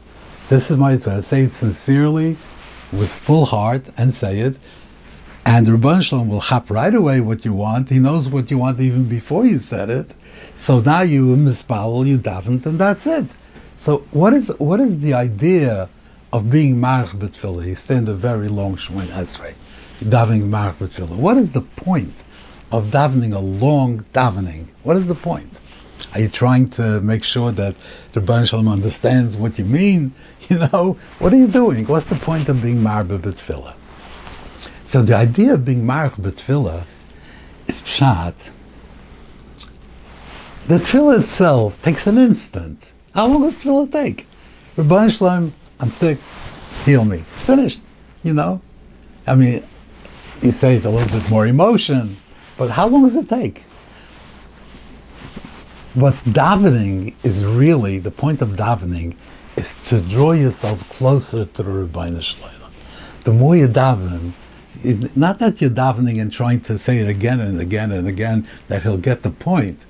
this 0.49 0.71
is 0.71 0.77
my 0.77 0.93
request, 0.93 1.29
say 1.29 1.43
it 1.43 1.53
sincerely, 1.53 2.37
with 2.93 3.13
full 3.13 3.47
heart, 3.47 3.83
and 3.97 4.15
say 4.15 4.41
it. 4.41 4.57
And 5.47 5.67
Rabban 5.67 6.03
Shalom 6.03 6.29
will 6.29 6.41
hop 6.41 6.71
right 6.71 6.95
away 6.95 7.21
what 7.21 7.45
you 7.45 7.53
want. 7.53 7.91
He 7.91 7.99
knows 7.99 8.29
what 8.29 8.51
you 8.51 8.59
want 8.59 8.81
even 8.81 9.05
before 9.09 9.45
you 9.47 9.59
said 9.59 9.91
it. 9.91 10.15
So 10.55 10.81
now 10.81 11.03
you 11.03 11.37
mispal, 11.37 12.07
you 12.07 12.19
davened, 12.19 12.67
and 12.67 12.79
that's 12.79 13.07
it. 13.07 13.27
So 13.77 13.99
what 14.11 14.33
is 14.33 14.49
what 14.59 14.81
is 14.81 15.01
the 15.01 15.15
idea 15.15 15.89
of 16.33 16.51
being 16.51 16.81
march 16.81 17.11
b'tfilah? 17.11 17.67
You 17.67 17.75
stand 17.75 18.09
a 18.09 18.15
very 18.15 18.49
long 18.49 18.77
shmoin 18.77 19.09
esrei, 19.09 19.55
davening 20.01 20.49
march 20.49 20.79
b'tfilah. 20.79 21.17
What 21.17 21.37
is 21.37 21.53
the 21.53 21.61
point? 21.61 22.15
of 22.75 22.87
davening, 22.87 23.33
a 23.33 23.39
long 23.39 24.05
davening. 24.13 24.67
What 24.83 24.97
is 24.97 25.07
the 25.07 25.15
point? 25.15 25.61
Are 26.13 26.21
you 26.21 26.29
trying 26.29 26.71
to 26.71 27.01
make 27.01 27.23
sure 27.23 27.53
that 27.53 27.77
the 28.13 28.21
Baruch 28.21 28.49
Shalom 28.49 28.67
understands 28.69 29.37
what 29.37 29.59
you 29.59 29.65
mean? 29.65 30.13
You 30.51 30.59
know, 30.59 30.99
what 31.21 31.33
are 31.33 31.37
you 31.37 31.49
doing? 31.49 31.87
What's 31.87 32.05
the 32.05 32.17
point 32.17 32.51
of 32.51 32.61
being 32.61 32.83
marba 32.83 33.19
b'tfilah? 33.19 33.73
So 34.95 35.03
the 35.03 35.17
idea 35.17 35.55
of 35.55 35.65
being 35.65 35.83
marba 35.83 36.21
b'tfilah 36.21 36.85
is 37.67 37.81
pshat. 37.81 38.51
The 40.69 40.77
tefillah 40.77 41.19
itself 41.19 41.83
takes 41.83 42.07
an 42.07 42.17
instant. 42.17 42.93
How 43.13 43.27
long 43.27 43.43
does 43.43 43.57
tefillah 43.57 43.91
take? 43.91 44.29
Rabbi 44.77 45.09
Shalom, 45.09 45.53
I'm 45.81 45.91
sick, 45.91 46.19
heal 46.85 47.05
me. 47.05 47.25
Finished. 47.43 47.81
You 48.23 48.35
know? 48.35 48.61
I 49.27 49.35
mean, 49.35 49.67
you 50.41 50.53
say 50.53 50.77
it 50.77 50.85
a 50.85 50.91
little 50.91 51.19
bit 51.19 51.29
more 51.29 51.45
emotion, 51.45 52.17
but 52.57 52.71
how 52.71 52.87
long 52.87 53.03
does 53.03 53.17
it 53.17 53.29
take? 53.29 53.65
But 55.97 56.15
davening 56.23 57.15
is 57.25 57.45
really, 57.45 57.99
the 57.99 58.13
point 58.13 58.43
of 58.43 58.51
davening 58.51 59.17
is 59.57 59.75
to 59.89 60.01
draw 60.01 60.31
yourself 60.31 60.89
closer 60.89 61.47
to 61.47 61.63
the 61.65 61.69
Rebbeinu 61.69 62.19
Shlomo. 62.19 62.71
The 63.25 63.33
more 63.33 63.57
you 63.57 63.67
daven, 63.67 64.35
it, 64.85 65.17
not 65.17 65.39
that 65.39 65.61
you're 65.61 65.71
davening 65.71 66.21
and 66.21 66.33
trying 66.33 66.61
to 66.63 66.79
say 66.79 66.99
it 66.99 67.09
again 67.09 67.41
and 67.41 67.61
again 67.61 67.91
and 67.93 68.07
again, 68.07 68.47
that 68.69 68.83
he'll 68.83 68.99
get 68.99 69.23
the 69.23 69.31
point. 69.31 69.81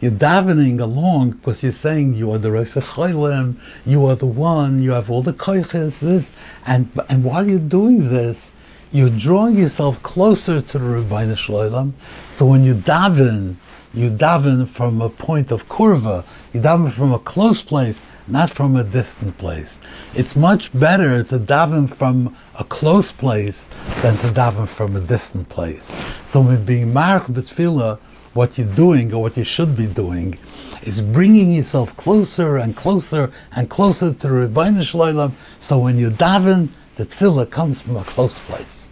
You're 0.00 0.12
davening 0.12 0.80
along 0.80 1.30
because 1.32 1.62
you're 1.62 1.72
saying 1.72 2.14
you 2.14 2.32
are 2.32 2.38
the 2.38 2.48
Reifach 2.48 2.82
Choylem, 2.82 3.56
you 3.86 4.04
are 4.06 4.16
the 4.16 4.26
one, 4.26 4.82
you 4.82 4.90
have 4.92 5.10
all 5.10 5.22
the 5.22 5.32
koiches, 5.32 6.00
this, 6.00 6.32
and 6.66 6.90
and 7.08 7.22
while 7.22 7.48
you're 7.48 7.60
doing 7.60 8.08
this, 8.08 8.52
you're 8.90 9.10
drawing 9.10 9.54
yourself 9.54 10.02
closer 10.02 10.60
to 10.60 10.78
the 10.78 10.84
Rebbeinu 10.84 11.36
Shloim. 11.36 11.92
So 12.28 12.44
when 12.46 12.64
you 12.64 12.74
daven, 12.74 13.56
you 13.94 14.10
daven 14.10 14.66
from 14.66 15.02
a 15.02 15.08
point 15.08 15.50
of 15.50 15.68
kurva, 15.68 16.24
you 16.52 16.60
daven 16.60 16.90
from 16.90 17.12
a 17.12 17.18
close 17.18 17.60
place, 17.60 18.00
not 18.26 18.50
from 18.50 18.76
a 18.76 18.84
distant 18.84 19.36
place. 19.38 19.78
It's 20.14 20.34
much 20.36 20.72
better 20.78 21.22
to 21.24 21.38
daven 21.38 21.92
from 21.92 22.34
a 22.58 22.64
close 22.64 23.12
place 23.12 23.68
than 24.00 24.16
to 24.18 24.28
daven 24.28 24.66
from 24.68 24.96
a 24.96 25.00
distant 25.00 25.48
place. 25.48 25.90
So 26.26 26.40
when 26.40 26.64
being 26.64 26.92
mark 26.92 27.26
b'tfilah, 27.26 27.98
what 28.34 28.56
you're 28.56 28.74
doing 28.74 29.12
or 29.12 29.20
what 29.20 29.36
you 29.36 29.44
should 29.44 29.76
be 29.76 29.86
doing 29.86 30.34
is 30.82 31.00
bringing 31.00 31.52
yourself 31.52 31.94
closer 31.96 32.56
and 32.56 32.74
closer 32.74 33.30
and 33.52 33.68
closer 33.68 34.12
to 34.12 34.28
the 34.28 34.28
Rebbeinu 34.28 34.80
Shloim. 34.80 35.32
So 35.60 35.78
when 35.78 35.98
you 35.98 36.10
daven, 36.10 36.70
the 36.96 37.04
tefillah 37.04 37.50
comes 37.50 37.80
from 37.80 37.96
a 37.96 38.04
close 38.04 38.38
place. 38.38 38.88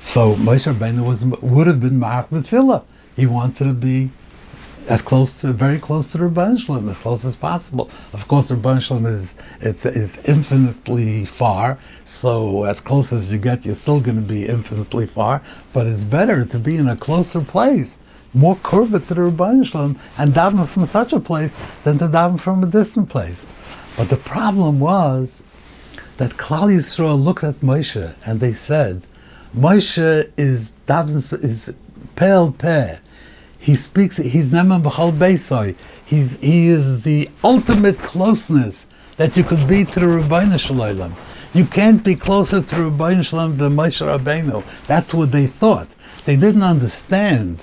So 0.00 0.34
Moshe 0.36 0.72
Rabbeinu 0.72 1.06
was 1.06 1.24
would 1.24 1.66
have 1.66 1.80
been 1.80 2.00
Ma'ach 2.00 2.28
Tefillah. 2.28 2.84
He 3.16 3.26
wanted 3.26 3.64
to 3.64 3.72
be 3.72 4.10
as 4.88 5.02
close 5.02 5.40
to, 5.40 5.52
very 5.52 5.80
close 5.80 6.12
to 6.12 6.18
the 6.18 6.24
Rabban 6.24 6.58
Shalom, 6.58 6.88
as 6.88 6.98
close 6.98 7.24
as 7.24 7.34
possible. 7.34 7.90
Of 8.12 8.28
course, 8.28 8.48
the 8.48 8.54
Rabban 8.54 8.80
Shalom 8.80 9.06
is, 9.06 9.34
it's, 9.60 9.84
is 9.84 10.18
infinitely 10.28 11.24
far, 11.24 11.78
so 12.04 12.64
as 12.64 12.80
close 12.80 13.12
as 13.12 13.32
you 13.32 13.38
get, 13.38 13.64
you're 13.66 13.74
still 13.74 14.00
going 14.00 14.16
to 14.16 14.22
be 14.22 14.46
infinitely 14.46 15.06
far, 15.06 15.42
but 15.72 15.86
it's 15.86 16.04
better 16.04 16.44
to 16.44 16.58
be 16.58 16.76
in 16.76 16.88
a 16.88 16.96
closer 16.96 17.40
place, 17.40 17.96
more 18.32 18.56
curved 18.62 19.08
to 19.08 19.14
the 19.14 19.22
Rabban 19.22 19.66
Shalom, 19.66 19.98
and 20.18 20.32
daven 20.32 20.66
from 20.66 20.86
such 20.86 21.12
a 21.12 21.20
place 21.20 21.54
than 21.82 21.98
to 21.98 22.06
daven 22.06 22.38
from 22.38 22.62
a 22.62 22.66
distant 22.66 23.08
place. 23.08 23.44
But 23.96 24.10
the 24.10 24.16
problem 24.16 24.78
was 24.78 25.42
that 26.18 26.32
Klal 26.32 26.74
Yisrael 26.74 27.22
looked 27.22 27.44
at 27.44 27.60
Moshe 27.60 28.14
and 28.24 28.40
they 28.40 28.52
said, 28.52 29.06
Moshe 29.56 30.30
is 30.36 30.70
davens 30.86 31.32
is 31.42 31.72
pale 32.14 32.52
peh. 32.52 32.98
He 33.58 33.76
speaks. 33.76 34.16
He's 34.16 34.50
neman 34.50 34.82
b'chol 34.82 35.16
beisai. 35.16 35.74
He's 36.04 36.36
he 36.36 36.68
is 36.68 37.02
the 37.02 37.28
ultimate 37.42 37.98
closeness 37.98 38.86
that 39.16 39.36
you 39.36 39.44
could 39.44 39.66
be 39.66 39.84
to 39.84 40.00
the 40.00 40.06
Rebbeinu 40.06 40.58
Shalom. 40.58 41.14
You 41.54 41.64
can't 41.64 42.04
be 42.04 42.14
closer 42.14 42.60
to 42.60 42.74
Rebbeinu 42.76 43.24
Shalom 43.24 43.56
than 43.56 43.74
Moshe 43.74 44.04
Rabbeinu. 44.06 44.62
That's 44.86 45.14
what 45.14 45.32
they 45.32 45.46
thought. 45.46 45.88
They 46.26 46.36
didn't 46.36 46.62
understand. 46.62 47.60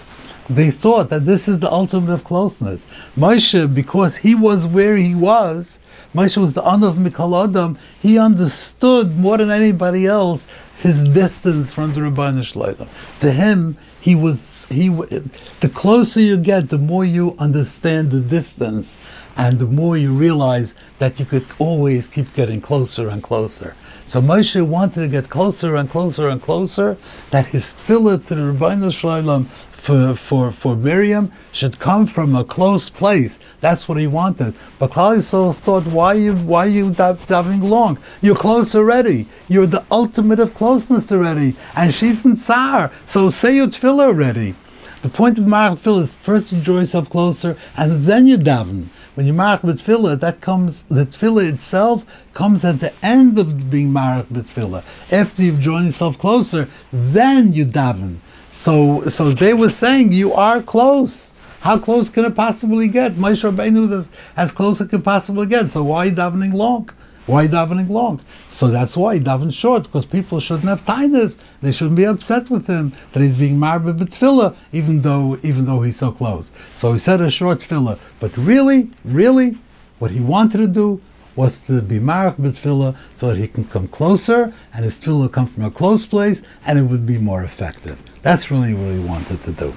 They 0.49 0.71
thought 0.71 1.09
that 1.09 1.25
this 1.25 1.47
is 1.47 1.59
the 1.59 1.71
ultimate 1.71 2.11
of 2.11 2.23
closeness. 2.23 2.85
Moshe, 3.15 3.73
because 3.73 4.17
he 4.17 4.35
was 4.35 4.65
where 4.65 4.97
he 4.97 5.15
was, 5.15 5.79
Moshe 6.13 6.37
was 6.37 6.53
the 6.53 6.63
honor 6.63 6.87
of 6.87 6.95
Mikal 6.95 7.47
Adam. 7.47 7.77
He 8.01 8.17
understood 8.17 9.17
more 9.17 9.37
than 9.37 9.51
anybody 9.51 10.05
else 10.05 10.45
his 10.79 11.03
distance 11.05 11.71
from 11.71 11.93
the 11.93 12.01
Rabbanu 12.01 12.41
Shlomo. 12.41 12.87
To 13.21 13.31
him, 13.31 13.77
he 14.01 14.15
was 14.15 14.41
he. 14.69 14.89
The 14.89 15.69
closer 15.73 16.19
you 16.19 16.37
get, 16.37 16.69
the 16.69 16.77
more 16.77 17.05
you 17.05 17.35
understand 17.39 18.11
the 18.11 18.19
distance, 18.19 18.97
and 19.35 19.59
the 19.59 19.65
more 19.65 19.97
you 19.97 20.13
realize 20.13 20.75
that 20.99 21.19
you 21.19 21.25
could 21.25 21.45
always 21.59 22.07
keep 22.07 22.33
getting 22.33 22.61
closer 22.61 23.09
and 23.09 23.23
closer. 23.23 23.75
So 24.05 24.21
Moshe 24.21 24.61
wanted 24.65 25.01
to 25.01 25.07
get 25.07 25.29
closer 25.29 25.75
and 25.75 25.89
closer 25.89 26.27
and 26.27 26.41
closer. 26.41 26.97
That 27.31 27.47
his 27.47 27.73
filler 27.73 28.17
to 28.17 28.35
the 28.35 28.41
Rabbanu 28.41 28.93
Shalom 28.93 29.45
for, 29.45 30.15
for, 30.15 30.51
for 30.51 30.75
Miriam 30.75 31.31
should 31.51 31.79
come 31.79 32.07
from 32.07 32.35
a 32.35 32.43
close 32.45 32.89
place. 32.89 33.39
That's 33.59 33.87
what 33.87 33.97
he 33.97 34.07
wanted. 34.07 34.55
But 34.79 34.91
Klal 34.91 35.55
thought, 35.55 35.85
why 35.87 36.13
you 36.13 36.35
why 36.35 36.65
you 36.65 36.91
davening 36.91 37.63
long? 37.63 37.97
You're 38.21 38.35
close 38.35 38.75
already. 38.75 39.27
You're 39.47 39.67
the 39.67 39.85
ultimate 39.91 40.39
of 40.39 40.53
closeness 40.53 41.11
already. 41.11 41.55
And 41.75 41.93
she's 41.93 42.23
in 42.23 42.37
Tsar. 42.37 42.91
So 43.05 43.29
say 43.29 43.55
your 43.55 43.67
tefillah 43.67 44.07
already. 44.07 44.55
The 45.01 45.09
point 45.09 45.37
of 45.37 45.43
Tefillah 45.43 46.01
is 46.01 46.13
first 46.13 46.53
you 46.53 46.61
draw 46.61 46.79
yourself 46.79 47.09
closer 47.09 47.57
and 47.75 48.03
then 48.03 48.25
you 48.25 48.37
daven. 48.37 48.87
When 49.15 49.27
you 49.27 49.33
mark 49.33 49.61
with 49.63 49.85
that 49.85 50.41
comes 50.41 50.83
the 50.83 51.05
tefillah 51.05 51.53
itself 51.53 52.03
comes 52.33 52.65
at 52.65 52.79
the 52.79 52.91
end 53.05 53.37
of 53.37 53.69
being 53.69 53.93
mark 53.93 54.25
with. 54.31 54.83
After 55.11 55.43
you've 55.43 55.61
drawn 55.61 55.85
yourself 55.85 56.17
closer, 56.17 56.67
then 56.91 57.53
you 57.53 57.65
daven. 57.65 58.17
So, 58.51 59.03
so 59.09 59.31
they 59.31 59.53
were 59.53 59.69
saying 59.69 60.13
you 60.13 60.33
are 60.33 60.61
close. 60.63 61.33
How 61.61 61.77
close 61.77 62.09
can 62.09 62.25
it 62.25 62.35
possibly 62.35 62.87
get? 62.87 63.15
Moshe 63.15 63.49
Rabbeinu 63.49 63.85
is 63.85 63.91
as, 63.91 64.09
as 64.35 64.51
close 64.51 64.81
as 64.81 64.87
it 64.87 64.89
can 64.89 65.01
possibly 65.03 65.45
get. 65.45 65.69
So 65.69 65.83
why 65.83 65.97
are 65.97 66.05
you 66.07 66.11
davening 66.13 66.53
long? 66.53 66.89
Why 67.25 67.47
davening 67.47 67.89
long? 67.89 68.19
So 68.49 68.67
that's 68.67 68.97
why 68.97 69.15
he 69.15 69.21
davened 69.21 69.53
short, 69.53 69.83
because 69.83 70.05
people 70.05 70.41
shouldn't 70.41 70.67
have 70.67 70.85
tightness. 70.85 71.37
They 71.61 71.71
shouldn't 71.71 71.95
be 71.95 72.03
upset 72.03 72.49
with 72.49 72.67
him 72.67 72.91
that 73.13 73.23
he's 73.23 73.37
being 73.37 73.57
married 73.57 73.85
with 73.85 73.99
tefillah, 73.99 74.55
even 74.73 75.01
though 75.01 75.37
even 75.41 75.65
though 75.65 75.81
he's 75.81 75.97
so 75.97 76.11
close. 76.11 76.51
So 76.73 76.91
he 76.91 76.99
said 76.99 77.21
a 77.21 77.31
short 77.31 77.59
tefillah. 77.59 77.97
But 78.19 78.35
really, 78.35 78.91
really, 79.05 79.57
what 79.99 80.11
he 80.11 80.19
wanted 80.19 80.57
to 80.57 80.67
do 80.67 81.01
was 81.35 81.59
to 81.59 81.81
be 81.81 81.99
marked 81.99 82.39
with 82.39 82.57
tefillah 82.57 82.95
so 83.13 83.27
that 83.27 83.37
he 83.37 83.47
can 83.47 83.63
come 83.65 83.87
closer 83.87 84.53
and 84.73 84.83
his 84.83 84.97
tefillah 84.97 85.31
come 85.31 85.47
from 85.47 85.63
a 85.63 85.71
close 85.71 86.05
place 86.05 86.43
and 86.65 86.77
it 86.77 86.83
would 86.83 87.05
be 87.05 87.17
more 87.17 87.43
effective. 87.43 87.97
That's 88.21 88.51
really 88.51 88.73
what 88.73 88.93
he 88.93 88.99
wanted 88.99 89.41
to 89.43 89.51
do. 89.53 89.73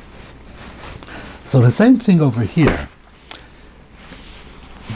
So 1.45 1.61
the 1.61 1.71
same 1.71 1.97
thing 1.97 2.21
over 2.21 2.43
here. 2.43 2.89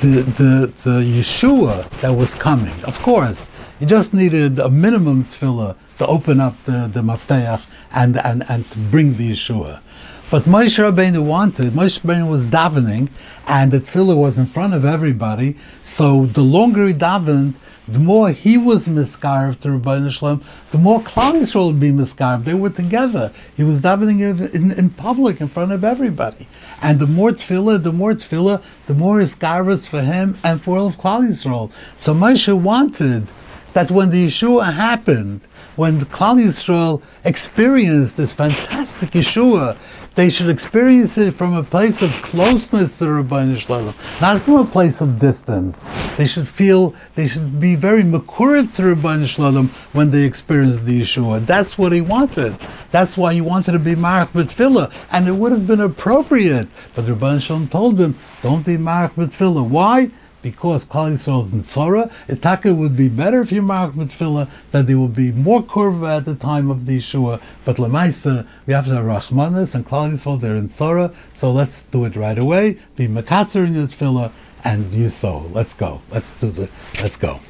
The, 0.01 0.23
the, 0.23 0.73
the 0.83 1.01
Yeshua 1.03 1.87
that 2.01 2.13
was 2.13 2.35
coming, 2.35 2.73
of 2.85 2.99
course, 3.03 3.51
you 3.81 3.87
just 3.87 4.15
needed 4.15 4.59
a 4.59 4.71
minimum 4.71 5.25
tefillah 5.25 5.77
to 5.99 6.07
open 6.07 6.41
up 6.41 6.57
the, 6.65 6.89
the 6.91 7.03
mafteach 7.03 7.67
and, 7.93 8.17
and, 8.25 8.43
and 8.49 8.71
to 8.71 8.79
bring 8.79 9.17
the 9.19 9.33
Yeshua. 9.33 9.83
But 10.31 10.45
Moshe 10.45 10.79
Rabbeinu 10.79 11.25
wanted, 11.25 11.73
Moshe 11.73 12.03
Rabbeinu 12.03 12.31
was 12.31 12.45
davening, 12.45 13.09
and 13.49 13.73
the 13.73 13.81
tefillah 13.81 14.17
was 14.17 14.39
in 14.39 14.47
front 14.47 14.75
of 14.75 14.85
everybody. 14.85 15.57
So 15.83 16.27
the 16.27 16.41
longer 16.41 16.87
he 16.87 16.95
davened, 16.95 17.57
the 17.89 17.99
more 17.99 18.31
he 18.31 18.57
was 18.57 18.87
miscarved 18.87 19.59
to 19.63 19.69
Rabbeinu 19.71 20.13
Shalom, 20.13 20.45
the 20.71 20.79
more 20.79 21.01
Klal 21.01 21.33
Yisrael 21.33 21.67
would 21.67 21.81
be 21.81 21.91
miscarved. 21.91 22.45
They 22.45 22.55
were 22.55 22.71
together. 22.71 23.33
He 23.57 23.65
was 23.65 23.81
davening 23.81 24.55
in, 24.55 24.71
in, 24.71 24.91
public, 24.91 25.41
in 25.41 25.49
front 25.49 25.73
of 25.73 25.83
everybody. 25.83 26.47
And 26.81 27.01
the 27.01 27.09
more 27.09 27.33
tefillah, 27.33 27.83
the 27.83 27.93
more 27.93 28.13
tefillah, 28.13 28.63
the 28.87 28.95
more 28.95 29.19
iskarvas 29.19 29.89
for 29.89 30.01
him 30.01 30.39
and 30.45 30.63
for 30.63 30.79
all 30.79 30.87
of 30.87 30.97
Klal 30.97 31.29
Yisrael. 31.29 31.73
So 31.97 32.15
Moshe 32.15 32.57
wanted 32.57 33.27
that 33.73 33.91
when 33.91 34.11
the 34.11 34.29
Yeshua 34.29 34.73
happened, 34.73 35.41
when 35.77 36.01
Klal 36.01 36.41
Yisrael 36.43 37.03
experienced 37.25 38.17
this 38.17 38.33
fantastic 38.33 39.11
Yeshua, 39.11 39.77
they 40.15 40.29
should 40.29 40.49
experience 40.49 41.17
it 41.19 41.35
from 41.35 41.55
a 41.55 41.63
place 41.63 42.03
of 42.03 42.11
closeness 42.23 42.99
to 42.99 43.11
Rabbi 43.11 43.55
Shalom, 43.57 43.95
not 44.21 44.43
from 44.43 44.57
a 44.57 44.65
place 44.65 45.01
of 45.01 45.19
distance. 45.19 45.83
They 46.17 46.27
should 46.27 46.49
feel, 46.49 46.95
they 47.15 47.27
should 47.27 47.61
be 47.61 47.77
very 47.77 48.03
makuriv 48.03 48.75
to 48.75 48.95
Rabbi 48.95 49.25
Shalom 49.27 49.69
when 49.93 50.11
they 50.11 50.25
experience 50.25 50.79
the 50.79 51.03
Yeshua. 51.03 51.47
That's 51.47 51.79
what 51.79 51.93
he 51.93 52.01
wanted. 52.01 52.57
That's 52.91 53.17
why 53.17 53.35
he 53.35 53.41
wanted 53.41 53.73
to 53.73 53.79
be 53.79 53.95
marked 53.95 54.35
with 54.35 54.61
and 54.61 55.29
it 55.29 55.33
would 55.33 55.53
have 55.53 55.67
been 55.67 55.81
appropriate. 55.81 56.69
But 56.95 57.09
Rabbi 57.09 57.39
Shalom 57.39 57.69
told 57.69 58.01
him, 58.01 58.19
don't 58.43 58.67
be 58.67 58.77
marked 58.77 59.17
with. 59.17 59.41
Why? 59.41 60.11
Because 60.43 60.85
Klal 60.85 61.13
Yisrael 61.13 61.43
is 61.43 61.53
in 61.53 61.63
Tzora, 61.63 62.11
Itaka 62.29 62.77
would 62.77 62.97
be 62.97 63.09
better 63.09 63.41
if 63.41 63.53
you 63.53 63.63
mark 63.63 63.95
tefillah, 63.95 64.49
that 64.71 64.87
there 64.87 64.99
would 64.99 65.15
be 65.15 65.33
more 65.33 65.63
kurva 65.63 66.19
at 66.19 66.25
the 66.25 66.35
time 66.35 66.71
of 66.71 66.87
the 66.87 66.99
Yeshua. 66.99 67.41
But 67.65 67.77
Lemaisa, 67.77 68.47
we 68.67 68.73
have 68.73 68.87
to 68.87 68.95
have 68.95 69.05
Rachmanis 69.05 69.75
and 69.75 69.87
Klal 69.87 70.13
Yisrael, 70.13 70.41
they're 70.41 70.57
in 70.57 70.69
Tzora, 70.69 71.15
so 71.35 71.51
let's 71.51 71.83
do 71.83 72.05
it 72.05 72.17
right 72.17 72.39
away. 72.39 72.79
Be 72.97 73.07
Makatzer 73.07 73.67
in 73.67 73.75
tefillah, 73.75 74.33
and 74.65 74.93
you 74.93 75.11
so. 75.11 75.51
Let's 75.53 75.75
go. 75.75 76.01
Let's 76.11 76.33
do 76.33 76.51
the, 76.51 76.69
let's 77.01 77.17
go. 77.17 77.41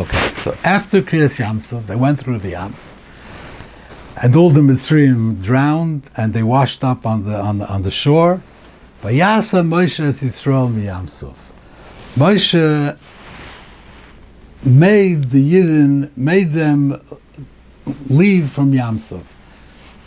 Okay, 0.00 0.32
so 0.36 0.56
after 0.64 1.02
Kriyas 1.02 1.38
Yamsov, 1.38 1.86
they 1.86 1.96
went 1.96 2.20
through 2.20 2.38
the 2.38 2.50
Yam, 2.50 2.74
and 4.22 4.34
all 4.36 4.50
the 4.50 4.60
Mitzrayim 4.60 5.42
drowned, 5.42 6.02
and 6.16 6.32
they 6.32 6.42
washed 6.42 6.84
up 6.84 7.04
on 7.06 7.24
the, 7.24 7.36
on 7.36 7.58
the, 7.58 7.68
on 7.68 7.82
the 7.82 7.90
shore. 7.90 8.40
Vayasa 9.02 9.64
Moshe 9.64 10.12
Yisrael 10.12 10.72
miyamsov. 10.72 11.47
Moshe 12.18 12.98
made 14.64 15.30
the 15.30 15.52
Yidden, 15.52 16.10
made 16.16 16.50
them 16.50 17.00
leave 18.06 18.50
from 18.50 18.72
Yamsov. 18.72 19.22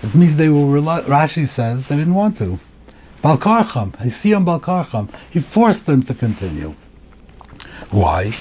It 0.04 0.14
means 0.14 0.36
they 0.36 0.50
were, 0.50 0.82
Rashi 0.82 1.48
says, 1.48 1.88
they 1.88 1.96
didn't 1.96 2.16
want 2.16 2.36
to. 2.40 2.60
Balkarcham, 3.24 3.96
I 3.98 4.10
see 4.10 4.34
on 4.34 4.44
Balkarcham, 4.46 5.10
he 5.30 5.40
forced 5.40 5.86
them 5.86 6.04
to 6.04 6.14
continue. 6.14 6.76
Why? 7.92 8.34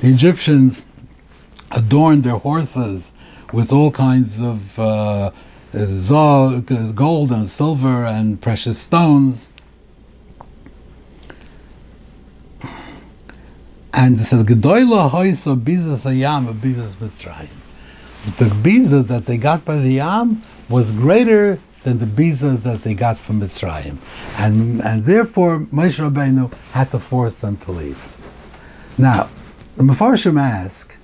The 0.00 0.08
Egyptians 0.08 0.84
adorned 1.70 2.24
their 2.24 2.38
horses 2.38 3.12
with 3.52 3.70
all 3.70 3.90
kinds 3.92 4.40
of 4.40 4.78
uh, 4.78 5.30
gold 5.72 7.32
and 7.32 7.48
silver 7.48 8.04
and 8.04 8.40
precious 8.40 8.78
stones. 8.78 9.48
And 13.94 14.18
it 14.18 14.24
says, 14.24 14.44
Gedoyla 14.44 15.10
hoisa 15.10 15.60
bizas 15.60 16.06
ayam 16.06 16.58
bizas 16.60 16.94
mitzrayim. 16.94 17.48
The 18.38 18.46
biza 18.46 19.06
that 19.08 19.26
they 19.26 19.36
got 19.36 19.64
by 19.64 19.76
the 19.76 19.92
yam 19.92 20.42
was 20.68 20.92
greater 20.92 21.58
than 21.82 21.98
the 21.98 22.06
biza 22.06 22.62
that 22.62 22.82
they 22.82 22.94
got 22.94 23.18
from 23.18 23.40
Mitzrayim. 23.40 23.98
And, 24.38 24.80
and 24.82 25.04
therefore, 25.04 25.60
Moshe 25.60 25.98
Rabbeinu 25.98 26.52
had 26.72 26.90
to 26.92 27.00
force 27.00 27.40
them 27.40 27.56
to 27.58 27.72
leave. 27.72 28.08
Now, 28.96 29.28
the 29.76 29.82
Mefarshim 29.82 30.40
ask, 30.40 30.96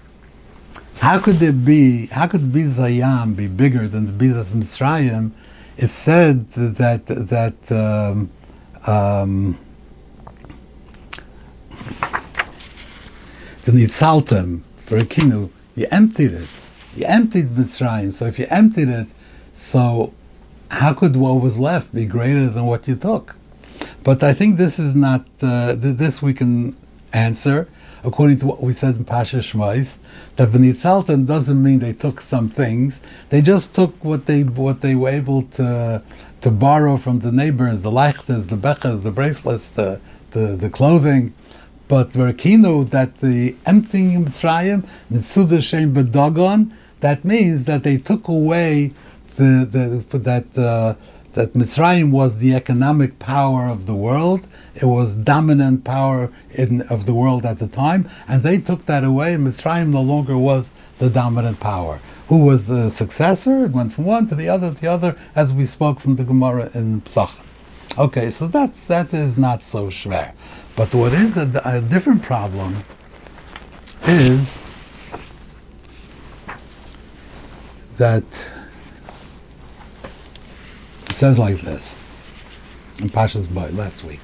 how 1.01 1.19
could 1.19 1.41
it 1.43 1.65
be, 1.65 2.07
how 2.07 2.27
could 2.27 2.53
Bizayam 2.53 3.37
be 3.37 3.47
bigger 3.47 3.89
than 3.89 4.07
the 4.07 4.13
Bizas 4.13 4.53
Mitzrayim? 4.53 5.31
It's 5.77 5.93
said 5.93 6.51
that, 6.51 7.07
that, 7.07 7.73
um, 7.73 8.31
um, 8.87 9.59
the 13.65 13.73
Nitzaltem, 13.73 14.63
for 14.87 14.97
a 14.97 15.03
kinu, 15.03 15.51
you 15.77 15.87
emptied 15.91 16.33
it. 16.33 16.49
You 16.97 17.07
emptied 17.07 17.51
Mitzrayim. 17.51 18.13
So 18.13 18.27
if 18.27 18.39
you 18.39 18.47
emptied 18.51 18.89
it, 18.89 19.07
so 19.55 20.13
how 20.71 20.95
could 20.95 21.17
what 21.17 21.41
was 21.41 21.59
left 21.59 21.95
be 21.95 22.07
greater 22.07 22.49
than 22.49 22.67
what 22.67 22.89
you 22.89 22.97
took? 22.97 23.37
But 24.03 24.23
I 24.23 24.33
think 24.33 24.57
this 24.57 24.79
is 24.79 24.97
not, 24.97 25.25
uh, 25.43 25.75
this 25.77 26.21
we 26.21 26.35
can 26.35 26.77
answer 27.13 27.69
according 28.05 28.39
to 28.41 28.47
what 28.47 28.63
we 28.63 28.73
said 28.73 28.97
in 28.97 29.05
Pasha 29.05 29.39
Shmais, 29.39 29.97
that 30.37 30.51
V'nitzaltem 30.51 31.27
doesn't 31.27 31.63
mean 31.63 31.79
they 31.81 31.93
took 31.93 32.21
some 32.21 32.49
things. 32.49 33.01
They 33.31 33.43
just 33.43 33.75
took 33.75 34.03
what 34.05 34.27
they 34.27 34.43
what 34.43 34.81
they 34.81 34.95
were 34.95 35.11
able 35.11 35.43
to 35.59 36.03
to 36.41 36.51
borrow 36.51 36.97
from 36.97 37.21
the 37.21 37.33
neighbors, 37.33 37.83
the 37.83 37.91
leichtes, 37.91 38.49
the 38.49 38.57
bechas, 38.57 39.03
the 39.03 39.11
bracelets, 39.11 39.69
the 39.69 40.01
the, 40.31 40.57
the 40.57 40.71
clothing. 40.71 41.35
But 41.89 42.11
Verkino 42.11 42.89
that 42.91 43.19
the 43.19 43.57
emptying 43.65 44.25
Mitzrayim, 44.25 44.87
Nitzuda 45.11 45.63
Shem 45.63 45.95
Bedagon, 45.95 46.73
that 47.01 47.25
means 47.25 47.65
that 47.65 47.83
they 47.83 47.97
took 47.97 48.29
away 48.29 48.93
the, 49.37 50.05
the 50.11 50.19
that 50.19 50.59
uh, 50.59 50.95
that 51.33 51.55
Mitzrayim 51.55 52.11
was 52.11 52.39
the 52.39 52.55
economic 52.55 53.19
power 53.19 53.69
of 53.69 53.87
the 53.87 53.95
world. 53.95 54.47
It 54.75 54.87
was 54.87 55.15
dominant 55.15 55.85
power 55.85 56.33
in, 56.51 56.83
of 56.83 57.07
the 57.07 57.15
world 57.15 57.45
at 57.45 57.59
the 57.59 57.67
time, 57.67 58.09
and 58.27 58.43
they 58.43 58.59
took 58.59 58.87
that 58.87 59.05
away. 59.05 59.35
Mitzrayim 59.37 59.91
no 59.91 60.03
longer 60.03 60.37
was 60.37 60.73
the 60.99 61.11
dominant 61.11 61.61
power. 61.61 62.01
Who 62.29 62.45
was 62.45 62.67
the 62.67 62.91
successor? 62.91 63.65
It 63.65 63.73
went 63.73 63.93
from 63.93 64.05
one 64.05 64.27
to 64.29 64.35
the 64.35 64.49
other 64.49 64.75
to 64.75 64.81
the 64.81 64.89
other, 64.89 65.17
as 65.35 65.53
we 65.53 65.67
spoke 65.67 66.01
from 66.01 66.17
the 66.17 66.25
Gemara 66.25 66.71
in 66.75 67.03
Psachim. 67.03 67.45
Okay, 67.97 68.31
so 68.31 68.47
that 68.49 68.71
that 68.87 69.13
is 69.15 69.39
not 69.39 69.63
so 69.63 69.87
schwer. 69.89 70.33
But 70.77 70.95
what 70.95 71.13
is 71.13 71.37
a, 71.37 71.51
a 71.65 71.81
different 71.81 72.23
problem 72.23 72.85
is 74.05 74.63
that 77.97 78.53
says 81.19 81.37
like 81.37 81.61
this 81.63 81.99
in 83.01 83.09
Pasha's 83.09 83.49
Boy 83.49 83.71
last 83.73 84.05
week. 84.05 84.21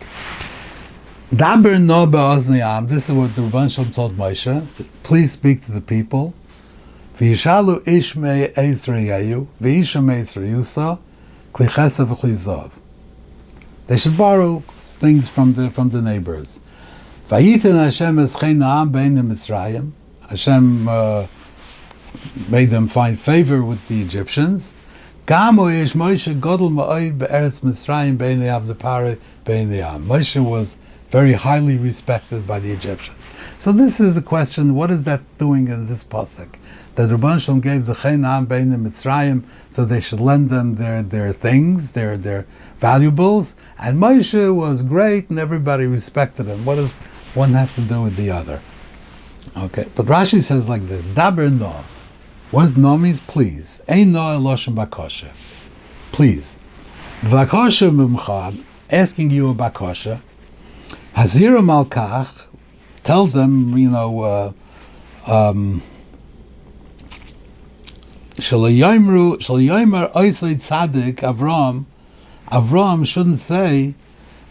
Daber 1.32 1.82
no 1.82 2.06
be'ozniyam. 2.06 2.88
This 2.88 3.08
is 3.08 3.16
what 3.16 3.34
the 3.34 3.42
Rabban 3.42 3.68
Shalom 3.68 3.90
told 3.90 4.16
Moshe. 4.16 4.64
Please 5.02 5.32
speak 5.32 5.64
to 5.64 5.72
the 5.72 5.80
people. 5.80 6.34
V'yishalu 7.18 7.86
ish 7.88 8.14
me 8.14 8.46
Eizrayayu, 8.46 9.48
v'isha 9.60 10.04
me 10.04 10.14
Eizrayusa, 10.14 11.00
kli 11.52 11.66
chesed 11.66 12.06
v'chli 12.06 12.70
They 13.88 13.96
should 13.96 14.16
borrow 14.16 14.62
things 14.70 15.28
from 15.28 15.54
the 15.54 15.70
from 15.70 15.90
the 15.90 16.00
neighbors. 16.00 16.60
Vayitin 17.28 17.74
Hashem 17.74 18.18
eschein 18.18 18.58
na'am 18.58 18.92
bein 18.92 19.16
Mitzrayim. 19.16 19.90
Hashem 20.28 20.86
uh, 20.86 21.26
made 22.48 22.70
them 22.70 22.86
find 22.86 23.18
favor 23.18 23.64
with 23.64 23.88
the 23.88 24.00
Egyptians. 24.00 24.73
Gamo 25.26 25.72
yesh 25.72 25.94
Moshe 25.94 26.38
godel 26.38 26.70
ma'oid 26.70 27.16
be'eretz 27.16 27.60
Mitzrayim 27.60 28.18
b'nei 28.18 28.50
avdepare 28.52 29.18
b'nei 29.46 29.82
am. 29.82 30.04
Moshe 30.04 30.38
was 30.44 30.76
very 31.10 31.32
highly 31.32 31.78
respected 31.78 32.46
by 32.46 32.58
the 32.58 32.70
Egyptians. 32.70 33.16
So 33.58 33.72
this 33.72 34.00
is 34.00 34.16
the 34.16 34.20
question, 34.20 34.74
what 34.74 34.90
is 34.90 35.04
that 35.04 35.22
doing 35.38 35.68
in 35.68 35.86
this 35.86 36.04
pasuk? 36.04 36.58
That 36.96 37.08
Rabban 37.08 37.40
Shalom 37.40 37.60
gave 37.62 37.86
the 37.86 37.94
Chenam 37.94 38.46
b'nei 38.46 38.76
Mitzrayim 38.76 39.44
so 39.70 39.86
they 39.86 39.98
should 39.98 40.20
lend 40.20 40.50
them 40.50 40.74
their, 40.74 41.02
their 41.02 41.32
things, 41.32 41.92
their, 41.92 42.18
their 42.18 42.44
valuables, 42.80 43.54
and 43.78 43.98
Moshe 43.98 44.54
was 44.54 44.82
great 44.82 45.30
and 45.30 45.38
everybody 45.38 45.86
respected 45.86 46.48
him. 46.48 46.66
What 46.66 46.74
does 46.74 46.92
one 47.32 47.54
have 47.54 47.74
to 47.76 47.80
do 47.80 48.02
with 48.02 48.16
the 48.16 48.30
other? 48.30 48.60
Okay, 49.56 49.86
but 49.94 50.04
Rashi 50.04 50.42
says 50.42 50.68
like 50.68 50.86
this, 50.86 51.06
Daber 51.06 51.50
no. 51.50 51.82
What 52.54 52.66
does 52.66 52.76
no 52.76 52.96
means? 52.96 53.18
Please. 53.18 53.82
Ein 53.88 54.12
no 54.12 54.20
eloshem 54.20 54.76
bakosha. 54.76 55.30
Please. 56.12 56.56
Bakosha 57.22 57.90
mimcha, 57.90 58.62
asking 58.88 59.32
you 59.32 59.50
a 59.50 59.54
bakosha. 59.56 60.22
Hazira 61.16 61.58
malkach, 61.58 62.44
tell 63.02 63.26
them, 63.26 63.76
you 63.76 63.90
know, 63.90 64.20
uh, 64.20 64.52
um, 65.26 65.82
Shalayimer 68.36 70.12
Oisaid 70.12 70.62
Tzaddik 70.62 71.16
Avram, 71.16 71.86
Avram 72.52 73.04
shouldn't 73.04 73.40
say 73.40 73.96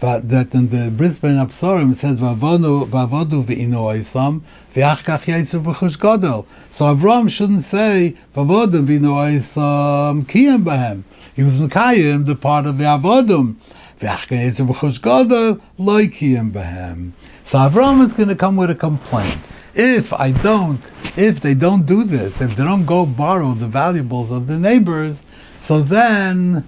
that, 0.03 0.27
that 0.27 0.53
in 0.53 0.67
the 0.67 0.91
Bris 0.91 1.17
Bein 1.17 1.35
Habesorim 1.35 1.93
it 1.93 1.97
says 1.97 2.17
Vavodu 2.19 2.85
v'ino 2.89 3.85
Oisam 3.85 4.41
v'achkach 4.75 5.23
yaitzu 5.23 5.63
b'chush. 5.63 6.45
So 6.71 6.93
Avram 6.93 7.29
shouldn't 7.29 7.63
say 7.63 8.17
Vavodu 8.35 8.85
v'ino 8.85 9.13
Oisam 9.15 10.25
kiyem 10.25 10.65
b'hem. 10.65 11.03
He 11.33 11.43
was 11.43 11.57
Mekayim, 11.57 12.25
the 12.25 12.35
part 12.35 12.65
of 12.65 12.77
the. 12.77 12.83
V'achkach 12.83 13.55
yaitzu 14.27 14.67
b'chush 14.67 15.61
loy 15.77 16.07
kiyem 16.07 16.51
b'hem. 16.51 17.13
So 17.45 17.59
Avram 17.59 18.05
is 18.05 18.11
going 18.11 18.27
to 18.27 18.35
come 18.35 18.57
with 18.57 18.71
a 18.71 18.75
complaint. 18.75 19.37
If 19.73 20.11
I 20.11 20.33
don't, 20.33 20.81
if 21.15 21.39
they 21.39 21.53
don't 21.53 21.85
do 21.85 22.03
this, 22.03 22.41
if 22.41 22.57
they 22.57 22.63
don't 22.65 22.85
go 22.85 23.05
borrow 23.05 23.53
the 23.53 23.67
valuables 23.67 24.31
of 24.31 24.47
the 24.47 24.59
neighbors, 24.59 25.23
so 25.59 25.81
then, 25.81 26.67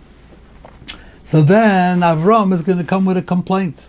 so 1.25 1.41
then 1.41 2.01
Avram 2.01 2.53
is 2.53 2.61
going 2.61 2.77
to 2.77 2.83
come 2.83 3.05
with 3.05 3.17
a 3.17 3.21
complaint. 3.21 3.88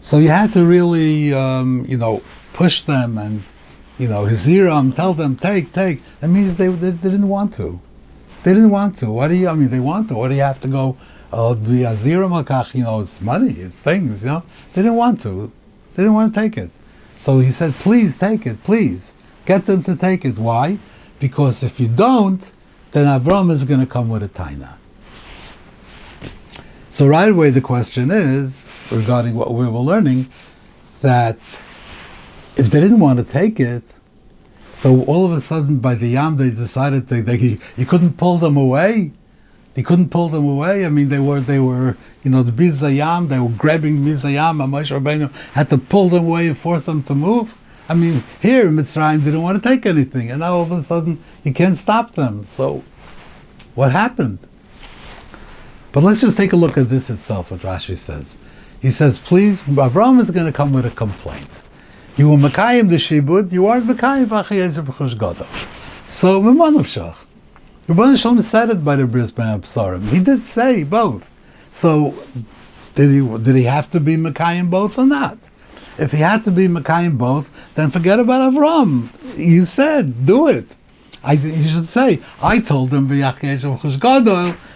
So 0.00 0.18
you 0.18 0.28
had 0.28 0.52
to 0.52 0.64
really, 0.64 1.32
um, 1.32 1.84
you 1.88 1.96
know, 1.96 2.22
push 2.52 2.82
them 2.82 3.16
and, 3.16 3.42
you 3.98 4.08
know, 4.08 4.24
Hiziram, 4.24 4.94
tell 4.94 5.14
them, 5.14 5.34
take, 5.34 5.72
take. 5.72 6.02
That 6.20 6.28
means 6.28 6.56
they, 6.56 6.68
they, 6.68 6.90
they 6.90 7.10
didn't 7.10 7.28
want 7.28 7.54
to. 7.54 7.80
They 8.42 8.52
didn't 8.52 8.70
want 8.70 8.98
to. 8.98 9.10
What 9.10 9.28
do 9.28 9.34
you, 9.34 9.48
I 9.48 9.54
mean, 9.54 9.70
they 9.70 9.80
want 9.80 10.08
to. 10.08 10.14
What 10.14 10.28
do 10.28 10.34
you 10.34 10.42
have 10.42 10.60
to 10.60 10.68
go, 10.68 10.96
uh, 11.32 11.54
the 11.54 11.84
Aziram 11.84 12.74
you 12.74 12.84
know, 12.84 13.00
it's 13.00 13.20
money, 13.20 13.52
it's 13.52 13.78
things, 13.78 14.22
you 14.22 14.28
know. 14.28 14.42
They 14.74 14.82
didn't 14.82 14.96
want 14.96 15.22
to. 15.22 15.50
They 15.94 16.02
didn't 16.02 16.14
want 16.14 16.34
to 16.34 16.40
take 16.40 16.58
it. 16.58 16.70
So 17.16 17.38
he 17.38 17.50
said, 17.50 17.74
please 17.76 18.18
take 18.18 18.46
it, 18.46 18.62
please. 18.62 19.14
Get 19.46 19.64
them 19.66 19.82
to 19.84 19.96
take 19.96 20.24
it. 20.26 20.36
Why? 20.36 20.78
Because 21.18 21.62
if 21.62 21.80
you 21.80 21.88
don't, 21.88 22.52
then 22.94 23.06
Avram 23.06 23.50
is 23.50 23.64
going 23.64 23.80
to 23.80 23.86
come 23.86 24.08
with 24.08 24.22
a 24.22 24.28
taina. 24.28 24.76
So 26.90 27.08
right 27.08 27.28
away 27.28 27.50
the 27.50 27.60
question 27.60 28.12
is, 28.12 28.70
regarding 28.92 29.34
what 29.34 29.52
we 29.52 29.66
were 29.66 29.80
learning, 29.80 30.30
that 31.00 31.36
if 32.56 32.70
they 32.70 32.80
didn't 32.80 33.00
want 33.00 33.18
to 33.18 33.24
take 33.24 33.58
it, 33.58 33.98
so 34.74 35.02
all 35.06 35.26
of 35.26 35.32
a 35.32 35.40
sudden 35.40 35.80
by 35.80 35.96
the 35.96 36.06
Yam 36.06 36.36
they 36.36 36.50
decided 36.50 37.08
they, 37.08 37.20
they, 37.20 37.58
you 37.76 37.84
couldn't 37.84 38.16
pull 38.16 38.38
them 38.38 38.56
away. 38.56 39.10
They 39.74 39.82
couldn't 39.82 40.10
pull 40.10 40.28
them 40.28 40.44
away. 40.44 40.86
I 40.86 40.88
mean, 40.88 41.08
they 41.08 41.18
were, 41.18 41.40
they 41.40 41.58
were, 41.58 41.96
you 42.22 42.30
know, 42.30 42.44
the 42.44 42.52
Bizayam, 42.52 43.28
they 43.28 43.40
were 43.40 43.48
grabbing 43.48 44.04
Bizayam, 44.04 44.62
and 44.62 44.72
Moshe 44.72 44.96
Rabbeinu 44.96 45.34
had 45.52 45.68
to 45.70 45.78
pull 45.78 46.10
them 46.10 46.26
away 46.26 46.46
and 46.46 46.56
force 46.56 46.84
them 46.84 47.02
to 47.02 47.14
move. 47.16 47.56
I 47.88 47.94
mean, 47.94 48.24
here 48.40 48.66
Mitzrayim 48.70 49.22
didn't 49.22 49.42
want 49.42 49.62
to 49.62 49.68
take 49.68 49.84
anything, 49.84 50.30
and 50.30 50.40
now 50.40 50.54
all 50.54 50.62
of 50.62 50.72
a 50.72 50.82
sudden 50.82 51.18
you 51.42 51.52
can't 51.52 51.76
stop 51.76 52.12
them. 52.12 52.44
So, 52.44 52.82
what 53.74 53.92
happened? 53.92 54.38
But 55.92 56.02
let's 56.02 56.20
just 56.20 56.36
take 56.36 56.52
a 56.52 56.56
look 56.56 56.76
at 56.78 56.88
this 56.88 57.10
itself, 57.10 57.50
what 57.50 57.60
Rashi 57.60 57.96
says. 57.96 58.38
He 58.80 58.90
says, 58.90 59.18
please, 59.18 59.60
Avram 59.62 60.20
is 60.20 60.30
going 60.30 60.46
to 60.46 60.52
come 60.52 60.72
with 60.72 60.86
a 60.86 60.90
complaint. 60.90 61.48
You 62.16 62.30
were 62.30 62.36
Mekayim 62.36 62.88
the 62.90 62.96
Shibud, 62.96 63.52
you 63.52 63.66
aren't 63.66 63.86
Mekayim 63.86 64.26
V'achiyezir 64.26 64.84
B'chush 64.84 65.18
Gadol. 65.18 65.46
So, 66.08 66.40
Mimanov 66.40 66.84
Shach. 66.84 67.26
Rabban 67.86 68.16
Shalom 68.16 68.40
said 68.40 68.70
it 68.70 68.82
by 68.82 68.96
the 68.96 69.06
Bris 69.06 69.30
Bein 69.30 69.60
Habesarim. 69.60 70.08
He 70.08 70.20
did 70.20 70.42
say 70.42 70.84
both. 70.84 71.34
So, 71.70 72.14
did 72.94 73.10
he 73.10 73.38
did 73.38 73.56
he 73.56 73.64
have 73.64 73.90
to 73.90 74.00
be 74.00 74.16
Mekayim 74.16 74.70
both 74.70 74.98
or 74.98 75.06
not? 75.06 75.38
If 75.98 76.12
he 76.12 76.18
had 76.18 76.44
to 76.44 76.50
be 76.50 76.66
Mekayim 76.66 77.16
both, 77.18 77.50
then 77.74 77.90
forget 77.90 78.18
about 78.18 78.52
Avram. 78.52 79.08
You 79.36 79.64
said, 79.64 80.26
do 80.26 80.48
it. 80.48 80.66
I, 81.22 81.32
you 81.32 81.68
should 81.68 81.88
say, 81.88 82.20
I 82.42 82.60
told 82.60 82.90
them 82.90 83.08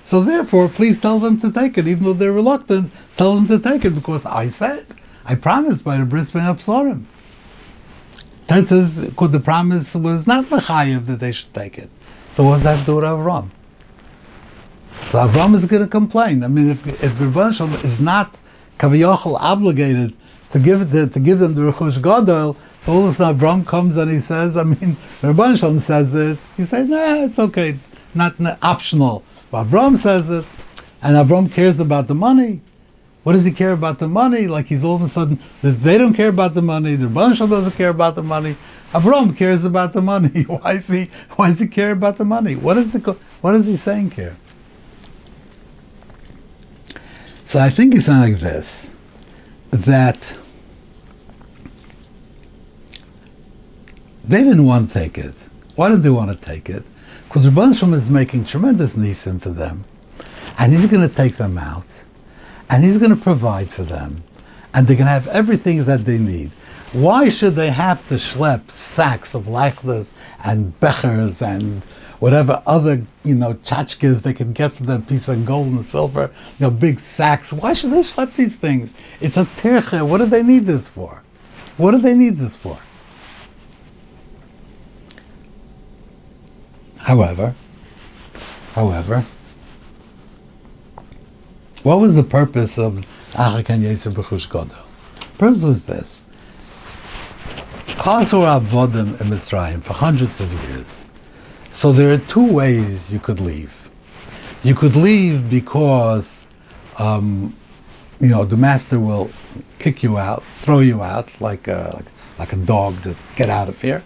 so 0.05 0.23
therefore, 0.23 0.71
please 0.71 0.99
tell 1.01 1.19
them 1.19 1.39
to 1.41 1.53
take 1.53 1.77
it, 1.77 1.87
even 1.87 2.05
though 2.05 2.15
they're 2.15 2.33
reluctant. 2.33 2.91
Tell 3.19 3.35
them 3.35 3.47
to 3.49 3.59
take 3.59 3.85
it 3.85 3.91
because 3.91 4.25
I 4.25 4.49
said, 4.49 4.87
I 5.27 5.35
promised 5.35 5.85
by 5.85 5.99
the 5.99 6.07
Bris 6.07 6.31
Bein 6.31 6.45
Habesarim. 6.45 7.05
Turns 8.49 8.73
out, 8.73 9.31
the 9.31 9.41
promise 9.41 9.95
was 9.95 10.27
not 10.27 10.47
Mechayiv 10.47 11.05
that 11.07 11.21
they 11.21 11.33
should 11.33 11.53
take 11.53 11.77
it. 11.77 11.91
So 12.31 12.45
what's 12.45 12.63
that 12.63 12.87
do 12.87 12.95
with 12.95 13.05
Avram? 13.05 13.51
So 15.11 15.19
Avram 15.19 15.55
is 15.55 15.67
going 15.67 15.83
to 15.83 15.89
complain. 15.89 16.43
I 16.43 16.49
mean, 16.49 16.71
if, 16.71 17.05
if 17.05 17.19
the 17.19 17.27
Rebbe 17.27 17.49
is 17.85 18.01
not 18.01 18.39
Kaviyachal 18.79 19.37
obligated 19.39 20.17
to 20.51 20.59
give 20.59 20.91
the, 20.91 21.07
to 21.09 21.21
give 21.21 21.39
them 21.39 21.55
the 21.55 21.63
Rechush 21.63 22.03
Gadol, 22.03 22.57
so 22.81 22.93
all 22.93 23.07
of 23.07 23.11
a 23.11 23.13
sudden 23.15 23.39
Avram 23.39 23.67
comes 23.67 23.97
and 23.97 24.11
he 24.11 24.21
says, 24.21 24.57
I 24.57 24.65
mean, 24.65 24.97
Rabban 25.23 25.59
Shalom 25.59 25.79
says 25.79 26.15
it, 26.15 26.39
he 26.57 26.65
says, 26.65 26.89
nah, 26.89 27.25
it's 27.25 27.39
okay, 27.39 27.71
it's 27.71 27.89
not, 28.15 28.39
not 28.41 28.59
optional. 28.63 29.23
But 29.51 29.65
Avram 29.67 29.97
says 29.97 30.31
it, 30.31 30.45
and 31.03 31.17
Avram 31.17 31.53
cares 31.53 31.81
about 31.81 32.07
the 32.07 32.15
money. 32.15 32.61
What 33.25 33.35
does 33.35 33.45
he 33.45 33.51
care 33.51 33.73
about 33.73 33.99
the 33.99 34.09
money? 34.09 34.47
Like 34.47 34.67
he's 34.67 34.85
all 34.85 34.95
of 34.95 35.03
a 35.03 35.09
sudden, 35.09 35.39
they 35.63 35.99
don't 35.99 36.15
care 36.15 36.29
about 36.29 36.55
the 36.55 36.63
money, 36.63 36.95
the 36.95 37.07
Rabban 37.07 37.35
Shalom 37.35 37.51
doesn't 37.51 37.77
care 37.77 37.91
about 37.91 38.15
the 38.15 38.23
money. 38.23 38.57
Avram 38.93 39.37
cares 39.37 39.65
about 39.65 39.93
the 39.93 40.01
money. 40.01 40.43
Why 40.47 40.73
is 40.73 40.89
he? 40.89 41.11
Why 41.37 41.51
does 41.51 41.61
he 41.61 41.67
care 41.67 41.91
about 41.91 42.17
the 42.17 42.25
money? 42.25 42.57
What 42.57 42.79
is 42.79 42.95
it? 42.95 43.07
What 43.43 43.55
is 43.55 43.67
he 43.67 43.77
saying 43.77 44.13
here? 44.13 44.37
So 47.45 47.61
I 47.61 47.69
think 47.69 47.95
it's 47.95 48.07
something 48.07 48.33
like 48.33 48.41
this: 48.41 48.91
that 49.71 50.38
they 54.29 54.43
didn't 54.43 54.67
want 54.67 54.89
to 54.89 54.95
take 54.99 55.17
it. 55.17 55.35
Why 55.75 55.89
did 55.89 56.03
they 56.03 56.11
want 56.11 56.31
to 56.31 56.47
take 56.47 56.69
it? 56.69 56.85
Because 57.25 57.47
Rabban 57.47 57.77
Shalom 57.77 57.95
is 57.95 58.11
making 58.11 58.45
tremendous 58.45 58.95
nisim 58.95 59.41
for 59.41 59.51
them, 59.51 59.85
and 60.59 60.73
he's 60.73 60.87
going 60.87 61.09
to 61.09 61.15
take 61.15 61.37
them 61.37 61.57
out, 61.57 61.87
and 62.69 62.85
he's 62.85 62.99
going 62.99 63.11
to 63.11 63.23
provide 63.23 63.71
for 63.71 63.85
them, 63.85 64.23
and 64.75 64.87
they're 64.87 64.97
going 64.97 65.07
to 65.07 65.13
have 65.13 65.29
everything 65.29 65.85
that 65.85 66.05
they 66.05 66.19
need. 66.19 66.51
Why 66.93 67.29
should 67.29 67.55
they 67.55 67.71
have 67.71 68.07
to 68.09 68.15
schlep 68.15 68.71
sacks 68.71 69.35
of 69.35 69.45
lachlas 69.45 70.11
and 70.45 70.79
bechers 70.81 71.41
and 71.41 71.83
whatever 72.19 72.63
other, 72.67 73.03
you 73.25 73.35
know, 73.35 73.55
tchotchkes 73.55 74.23
they 74.23 74.33
can 74.33 74.53
get 74.53 74.73
for 74.73 74.85
them, 74.85 75.05
piece 75.05 75.29
of 75.29 75.45
gold 75.47 75.69
and 75.69 75.85
silver, 75.85 76.31
you 76.59 76.67
know, 76.67 76.71
big 76.71 76.99
sacks. 76.99 77.53
Why 77.53 77.75
should 77.75 77.91
they 77.91 78.01
schlep 78.01 78.35
these 78.35 78.57
things? 78.57 78.95
It's 79.21 79.37
a 79.37 79.45
tirche. 79.45 80.07
What 80.07 80.19
do 80.19 80.27
they 80.27 80.43
need 80.43 80.67
this 80.67 80.89
for? 80.89 81.23
What 81.77 81.93
do 81.93 81.99
they 81.99 82.15
need 82.15 82.39
this 82.39 82.57
for? 82.57 82.79
However, 87.09 87.55
however, 88.75 89.25
what 91.83 92.01
was 92.01 92.15
the 92.17 92.23
purpose 92.23 92.77
of 92.77 92.97
Achakan 93.33 93.81
Yetzer 93.81 94.13
B'chush 94.13 94.47
Godel? 94.47 94.85
purpose 95.39 95.63
was 95.63 95.85
this. 95.85 96.23
Chas 97.87 98.33
avodim 98.33 99.19
in 99.23 99.29
Mitzrayim 99.29 99.83
for 99.83 99.95
hundreds 99.95 100.43
of 100.43 100.53
years. 100.69 101.07
So 101.71 101.93
there 101.93 102.13
are 102.13 102.19
two 102.19 102.53
ways 102.53 103.11
you 103.11 103.21
could 103.21 103.41
leave. 103.41 103.73
You 104.63 104.75
could 104.75 104.95
leave 104.95 105.49
because, 105.49 106.47
um, 106.99 107.57
you 108.21 108.29
know, 108.29 108.45
the 108.45 108.59
master 108.59 109.01
will 109.01 109.31
kick 109.79 110.03
you 110.03 110.19
out, 110.19 110.43
throw 110.59 110.81
you 110.81 111.03
out 111.03 111.41
like 111.41 111.69
a, 111.69 112.05
like 112.39 112.53
a 112.53 112.57
dog, 112.57 113.03
just 113.03 113.19
get 113.35 113.49
out 113.49 113.71
of 113.71 113.81
here. 113.81 114.05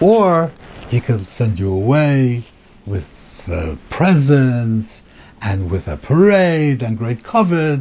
Or 0.00 0.52
he 0.88 1.00
could 1.00 1.28
send 1.28 1.58
you 1.58 1.72
away 1.72 2.44
with 2.86 3.48
uh, 3.50 3.76
presents 3.90 5.02
and 5.42 5.70
with 5.70 5.86
a 5.88 5.96
parade 5.96 6.82
and 6.82 6.96
great 6.98 7.22
covet. 7.22 7.80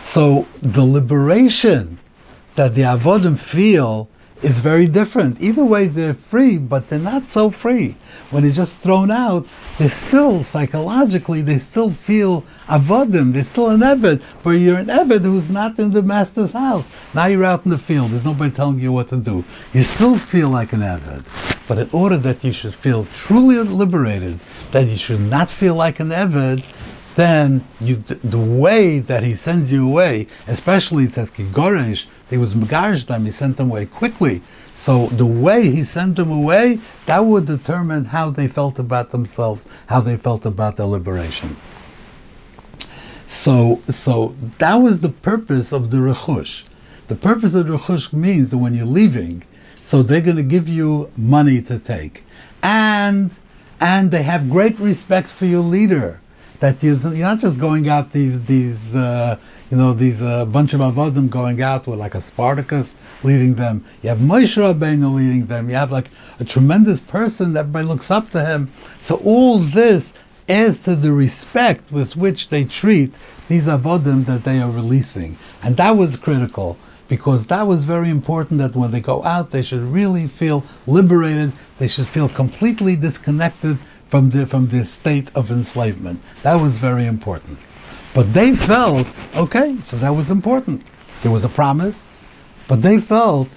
So 0.00 0.46
the 0.62 0.84
liberation 0.84 1.98
that 2.54 2.74
the 2.74 2.82
avodim 2.82 3.38
feel 3.38 4.08
is 4.42 4.60
very 4.60 4.86
different. 4.86 5.40
Either 5.40 5.64
way, 5.64 5.86
they're 5.86 6.14
free, 6.14 6.58
but 6.58 6.88
they're 6.88 6.98
not 6.98 7.28
so 7.28 7.50
free. 7.50 7.96
When 8.30 8.42
they're 8.42 8.52
just 8.52 8.78
thrown 8.78 9.10
out, 9.10 9.46
they're 9.78 9.90
still, 9.90 10.44
psychologically, 10.44 11.42
they 11.42 11.58
still 11.58 11.90
feel 11.90 12.44
avodim. 12.66 13.32
They're 13.32 13.44
still 13.44 13.70
an 13.70 13.80
Eved, 13.80 14.22
but 14.42 14.50
you're 14.50 14.78
an 14.78 14.86
Eved 14.86 15.24
who's 15.24 15.50
not 15.50 15.78
in 15.78 15.92
the 15.92 16.02
master's 16.02 16.52
house. 16.52 16.88
Now 17.14 17.26
you're 17.26 17.44
out 17.44 17.64
in 17.64 17.70
the 17.70 17.78
field. 17.78 18.10
There's 18.10 18.24
nobody 18.24 18.50
telling 18.50 18.78
you 18.78 18.92
what 18.92 19.08
to 19.08 19.16
do. 19.16 19.44
You 19.72 19.82
still 19.82 20.16
feel 20.16 20.50
like 20.50 20.72
an 20.72 20.80
Eved. 20.80 21.24
But 21.66 21.78
in 21.78 21.90
order 21.92 22.18
that 22.18 22.44
you 22.44 22.52
should 22.52 22.74
feel 22.74 23.06
truly 23.06 23.58
liberated, 23.58 24.40
that 24.70 24.86
you 24.86 24.96
should 24.96 25.20
not 25.20 25.50
feel 25.50 25.74
like 25.74 26.00
an 26.00 26.10
Eved, 26.10 26.64
then 27.18 27.64
you, 27.80 27.96
the 27.96 28.38
way 28.38 29.00
that 29.00 29.24
he 29.24 29.34
sends 29.34 29.72
you 29.72 29.88
away, 29.88 30.28
especially 30.46 31.02
it 31.02 31.10
says 31.10 31.32
Kigoresh, 31.32 32.06
he 32.30 32.38
was 32.38 32.54
Megarish 32.54 33.06
them, 33.06 33.24
he 33.24 33.32
sent 33.32 33.56
them 33.56 33.72
away 33.72 33.86
quickly. 33.86 34.40
So 34.76 35.08
the 35.08 35.26
way 35.26 35.68
he 35.68 35.82
sent 35.82 36.14
them 36.14 36.30
away, 36.30 36.78
that 37.06 37.24
would 37.24 37.46
determine 37.46 38.04
how 38.04 38.30
they 38.30 38.46
felt 38.46 38.78
about 38.78 39.10
themselves, 39.10 39.66
how 39.88 39.98
they 39.98 40.16
felt 40.16 40.46
about 40.46 40.76
their 40.76 40.86
liberation. 40.86 41.56
So, 43.26 43.82
so 43.90 44.36
that 44.58 44.76
was 44.76 45.00
the 45.00 45.08
purpose 45.08 45.72
of 45.72 45.90
the 45.90 45.96
rechush. 45.96 46.68
The 47.08 47.16
purpose 47.16 47.52
of 47.54 47.66
the 47.66 47.78
rechush 47.78 48.12
means 48.12 48.52
that 48.52 48.58
when 48.58 48.74
you're 48.74 48.86
leaving, 48.86 49.42
so 49.82 50.04
they're 50.04 50.20
going 50.20 50.36
to 50.36 50.44
give 50.44 50.68
you 50.68 51.10
money 51.16 51.62
to 51.62 51.80
take, 51.80 52.22
and 52.62 53.32
and 53.80 54.12
they 54.12 54.22
have 54.22 54.48
great 54.48 54.78
respect 54.78 55.28
for 55.28 55.46
your 55.46 55.62
leader 55.62 56.20
that 56.60 56.82
you, 56.82 56.96
are 56.96 57.14
not 57.14 57.38
just 57.38 57.60
going 57.60 57.88
out 57.88 58.12
these 58.12 58.40
these 58.42 58.96
uh, 58.96 59.38
you 59.70 59.76
know 59.76 59.92
these 59.92 60.20
uh, 60.20 60.44
bunch 60.44 60.74
of 60.74 60.80
avodim 60.80 61.30
going 61.30 61.62
out 61.62 61.86
with 61.86 61.98
like 61.98 62.14
a 62.14 62.20
Spartacus 62.20 62.94
leading 63.22 63.54
them. 63.54 63.84
You 64.02 64.10
have 64.10 64.18
Moshe 64.18 64.56
Rabbeinu 64.56 65.14
leading 65.14 65.46
them. 65.46 65.68
You 65.68 65.76
have 65.76 65.92
like 65.92 66.10
a 66.40 66.44
tremendous 66.44 67.00
person 67.00 67.52
that 67.52 67.60
everybody 67.60 67.86
looks 67.86 68.10
up 68.10 68.30
to 68.30 68.44
him. 68.44 68.70
So 69.02 69.16
all 69.24 69.58
this 69.58 70.12
adds 70.48 70.82
to 70.84 70.96
the 70.96 71.12
respect 71.12 71.92
with 71.92 72.16
which 72.16 72.48
they 72.48 72.64
treat 72.64 73.14
these 73.48 73.66
avodim 73.66 74.24
that 74.26 74.44
they 74.44 74.58
are 74.60 74.70
releasing, 74.70 75.38
and 75.62 75.76
that 75.76 75.92
was 75.92 76.16
critical 76.16 76.76
because 77.08 77.46
that 77.46 77.66
was 77.66 77.84
very 77.84 78.10
important 78.10 78.58
that 78.60 78.76
when 78.76 78.90
they 78.90 79.00
go 79.00 79.24
out, 79.24 79.50
they 79.50 79.62
should 79.62 79.80
really 79.80 80.26
feel 80.26 80.62
liberated. 80.86 81.52
They 81.78 81.88
should 81.88 82.06
feel 82.06 82.28
completely 82.28 82.96
disconnected 82.96 83.78
from 84.08 84.30
the 84.30 84.46
from 84.46 84.68
the 84.68 84.84
state 84.84 85.30
of 85.34 85.50
enslavement. 85.50 86.20
That 86.42 86.56
was 86.56 86.78
very 86.78 87.06
important. 87.06 87.58
But 88.14 88.32
they 88.32 88.54
felt 88.54 89.06
okay, 89.36 89.76
so 89.82 89.96
that 89.98 90.10
was 90.10 90.30
important. 90.30 90.82
There 91.22 91.32
was 91.32 91.44
a 91.44 91.48
promise, 91.48 92.04
but 92.66 92.82
they 92.82 92.98
felt 92.98 93.48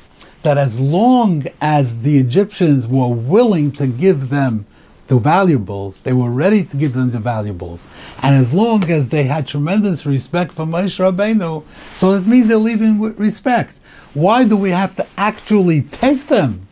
that 0.43 0.57
as 0.57 0.79
long 0.79 1.45
as 1.61 2.01
the 2.01 2.17
Egyptians 2.17 2.87
were 2.87 3.07
willing 3.07 3.71
to 3.73 3.87
give 3.87 4.29
them 4.29 4.65
the 5.07 5.19
valuables, 5.19 5.99
they 6.01 6.13
were 6.13 6.31
ready 6.31 6.63
to 6.63 6.77
give 6.77 6.93
them 6.93 7.11
the 7.11 7.19
valuables, 7.19 7.87
and 8.21 8.33
as 8.35 8.53
long 8.53 8.89
as 8.89 9.09
they 9.09 9.23
had 9.23 9.45
tremendous 9.45 10.05
respect 10.05 10.53
for 10.53 10.65
Moshe 10.65 10.99
Rabbeinu, 10.99 11.63
so 11.91 12.13
it 12.13 12.25
means 12.25 12.47
they're 12.47 12.57
leaving 12.57 12.97
with 12.97 13.19
respect. 13.19 13.75
Why 14.13 14.45
do 14.45 14.57
we 14.57 14.71
have 14.71 14.95
to 14.95 15.07
actually 15.17 15.81
take 15.83 16.27
them? 16.27 16.67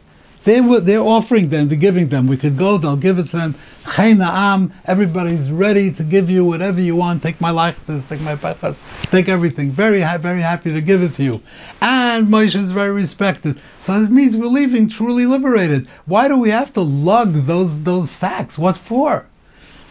They 0.50 0.62
were, 0.62 0.80
they're 0.80 0.98
offering 0.98 1.50
them, 1.50 1.68
they're 1.68 1.78
giving 1.78 2.10
them. 2.10 2.26
We 2.26 2.36
could 2.36 2.58
go, 2.58 2.80
they'll 2.80 2.96
give 2.96 3.20
it 3.20 3.28
to 3.28 3.38
them. 3.38 3.56
Chayna'am, 3.84 4.72
everybody's 4.86 5.52
ready 5.52 5.92
to 5.92 6.04
give 6.04 6.28
you 6.28 6.44
whatever 6.44 6.82
you 6.82 6.96
want. 6.96 7.22
Take 7.22 7.40
my 7.40 7.52
lachtas, 7.52 8.10
take 8.10 8.20
my 8.22 8.36
pechas, 8.36 8.80
take 9.12 9.30
everything. 9.30 9.70
Very, 9.70 10.00
very 10.18 10.42
happy 10.42 10.74
to 10.74 10.82
give 10.82 11.04
it 11.04 11.14
to 11.18 11.24
you. 11.24 11.44
And 11.82 12.30
Moshe 12.30 12.56
is 12.56 12.72
very 12.72 12.90
respected. 12.90 13.62
So 13.80 14.02
it 14.02 14.10
means 14.10 14.36
we're 14.36 14.48
leaving 14.48 14.90
truly 14.90 15.28
liberated. 15.28 15.88
Why 16.08 16.28
do 16.28 16.36
we 16.36 16.50
have 16.50 16.74
to 16.74 16.82
lug 16.82 17.34
those, 17.46 17.84
those 17.84 18.10
sacks? 18.10 18.58
What 18.58 18.76
for? 18.76 19.28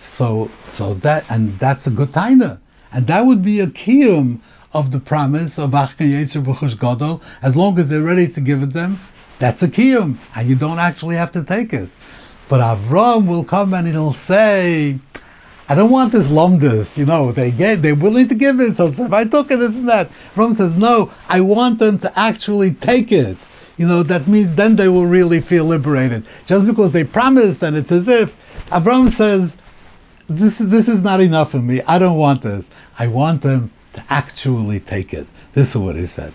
So, 0.00 0.50
so 0.70 0.94
that, 0.94 1.24
and 1.30 1.56
that's 1.60 1.86
a 1.86 1.90
good 1.90 2.10
taina. 2.10 2.58
And 2.90 3.06
that 3.06 3.26
would 3.26 3.44
be 3.44 3.60
a 3.60 3.68
kiyum 3.68 4.40
of 4.72 4.90
the 4.90 4.98
promise 4.98 5.56
of 5.56 5.70
Achkan 5.70 6.10
Yetzer 6.10 6.44
B'chush 6.44 6.76
Gadol, 6.76 7.22
as 7.42 7.54
long 7.54 7.78
as 7.78 7.86
they're 7.86 8.02
ready 8.02 8.26
to 8.26 8.40
give 8.40 8.64
it 8.64 8.72
them, 8.72 8.98
that's 9.38 9.62
a 9.62 9.68
kiyum, 9.68 10.16
and 10.34 10.48
you 10.48 10.56
don't 10.56 10.78
actually 10.78 11.16
have 11.16 11.32
to 11.32 11.44
take 11.44 11.72
it. 11.72 11.88
But 12.48 12.60
Avram 12.60 13.26
will 13.26 13.44
come 13.44 13.74
and 13.74 13.86
he'll 13.86 14.12
say, 14.12 14.98
I 15.68 15.74
don't 15.74 15.90
want 15.90 16.12
this 16.12 16.28
lumdus, 16.28 16.96
you 16.96 17.04
know, 17.04 17.30
they 17.30 17.50
get, 17.50 17.82
they're 17.82 17.94
willing 17.94 18.26
to 18.28 18.34
give 18.34 18.58
it, 18.58 18.76
so 18.76 18.86
if 18.86 19.12
I 19.12 19.24
took 19.24 19.50
it, 19.50 19.60
isn't 19.60 19.84
that? 19.84 20.10
Avram 20.34 20.54
says, 20.54 20.74
no, 20.76 21.12
I 21.28 21.40
want 21.40 21.78
them 21.78 21.98
to 21.98 22.18
actually 22.18 22.72
take 22.72 23.12
it. 23.12 23.36
You 23.76 23.86
know, 23.86 24.02
that 24.02 24.26
means 24.26 24.54
then 24.54 24.76
they 24.76 24.88
will 24.88 25.06
really 25.06 25.40
feel 25.40 25.64
liberated. 25.64 26.26
Just 26.46 26.66
because 26.66 26.92
they 26.92 27.04
promised, 27.04 27.62
and 27.62 27.76
it's 27.76 27.92
as 27.92 28.08
if 28.08 28.34
Avram 28.70 29.10
says, 29.10 29.56
this, 30.26 30.58
this 30.58 30.88
is 30.88 31.02
not 31.02 31.20
enough 31.20 31.50
for 31.50 31.60
me, 31.60 31.82
I 31.82 31.98
don't 31.98 32.16
want 32.16 32.42
this. 32.42 32.68
I 32.98 33.06
want 33.06 33.42
them 33.42 33.70
to 33.92 34.04
actually 34.08 34.80
take 34.80 35.14
it. 35.14 35.26
This 35.52 35.70
is 35.70 35.76
what 35.76 35.96
he 35.96 36.06
said. 36.06 36.32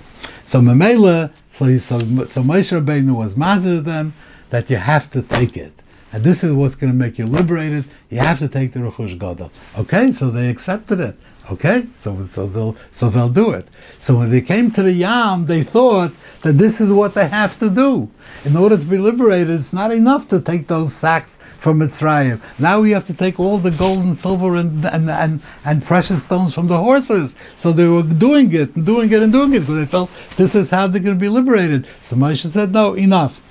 So 0.54 0.62
Mamela, 0.62 1.32
so, 1.48 1.66
so, 1.80 1.98
so 1.98 2.44
Moshe 2.44 2.80
Rabbeinu 2.80 3.16
was 3.16 3.34
mazir 3.34 3.84
them 3.84 4.14
that 4.52 4.70
you 4.70 4.76
have 4.76 5.10
to 5.10 5.24
take 5.24 5.58
it. 5.58 5.74
And 6.14 6.24
this 6.24 6.44
is 6.44 6.54
what's 6.54 6.76
going 6.76 6.94
to 6.94 6.98
make 6.98 7.18
you 7.18 7.26
liberated. 7.26 7.86
You 8.12 8.20
have 8.20 8.38
to 8.40 8.48
take 8.48 8.72
the 8.72 8.80
Rechush 8.80 9.18
Gadol. 9.18 9.52
Okay, 9.80 10.12
so 10.12 10.30
they 10.30 10.48
accepted 10.48 11.00
it. 11.00 11.18
Okay, 11.52 11.88
so 11.96 12.24
so 12.26 12.48
they'll 12.48 12.78
so 12.92 13.10
they'll 13.10 13.28
do 13.28 13.50
it. 13.50 13.68
So 14.00 14.20
when 14.20 14.30
they 14.30 14.40
came 14.40 14.72
to 14.72 14.84
the 14.84 14.94
Yam, 14.94 15.48
they 15.48 15.64
thought 15.64 16.14
that 16.44 16.54
this 16.54 16.80
is 16.80 16.94
what 16.94 17.16
they 17.16 17.28
have 17.28 17.60
to 17.60 17.70
do 17.70 18.10
in 18.46 18.56
order 18.56 18.78
to 18.78 18.84
be 18.84 18.98
liberated. 18.98 19.60
It's 19.60 19.74
not 19.74 19.92
enough 19.92 20.30
to 20.30 20.40
take 20.40 20.68
those 20.68 20.94
sacks 20.94 21.38
from 21.58 21.80
Mitzrayim. 21.80 22.42
Now 22.60 22.80
we 22.80 22.92
have 22.92 23.06
to 23.06 23.14
take 23.14 23.42
all 23.42 23.58
the 23.58 23.72
gold 23.72 24.00
and 24.06 24.16
silver 24.16 24.56
and 24.56 24.86
and, 24.86 25.10
and, 25.10 25.42
and 25.66 25.84
precious 25.84 26.24
stones 26.24 26.54
from 26.54 26.68
the 26.68 26.78
horses. 26.78 27.36
So 27.58 27.74
they 27.74 27.88
were 27.88 28.04
doing 28.04 28.54
it 28.54 28.76
and 28.76 28.86
doing 28.86 29.12
it 29.12 29.22
and 29.22 29.34
doing 29.34 29.54
it 29.54 29.62
because 29.62 29.78
they 29.78 29.86
felt 29.86 30.12
this 30.38 30.56
is 30.56 30.70
how 30.70 30.88
they're 30.88 31.02
going 31.02 31.18
to 31.18 31.20
be 31.20 31.30
liberated. 31.30 31.88
So 32.02 32.16
Moshe 32.16 32.48
said, 32.48 32.72
"No, 32.72 32.94
enough. 32.94 33.42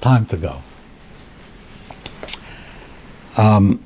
Time 0.00 0.26
to 0.26 0.36
go." 0.36 0.62
Um, 3.36 3.82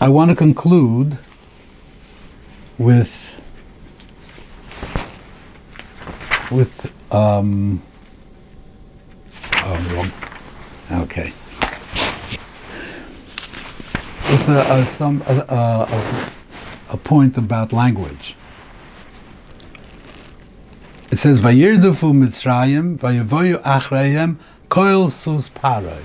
I 0.00 0.08
want 0.08 0.30
to 0.30 0.36
conclude 0.36 1.18
with 2.78 3.40
with 6.50 6.92
um, 7.12 7.82
oh. 9.54 10.12
Okay. 10.92 11.32
With 14.30 14.48
a, 14.48 14.66
a 14.70 14.86
some 14.86 15.22
a, 15.26 15.34
a, 15.48 16.30
a 16.90 16.96
point 16.96 17.36
about 17.36 17.72
language. 17.72 18.36
It 21.10 21.16
says 21.16 21.40
Vayirdufu 21.40 22.12
Mitzrayim 22.12 22.98
Vayavoyu 22.98 23.62
Achreihem 23.62 24.36
Koil 24.68 25.10
Sus 25.10 25.48
Paroi. 25.48 26.02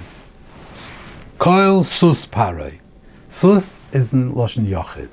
Koil 1.39 1.85
Sus 1.85 2.25
Paroi. 2.25 2.79
Sus 3.29 3.79
is 3.93 4.11
in 4.11 4.33
Loshen 4.33 4.67
Yochid. 4.67 5.09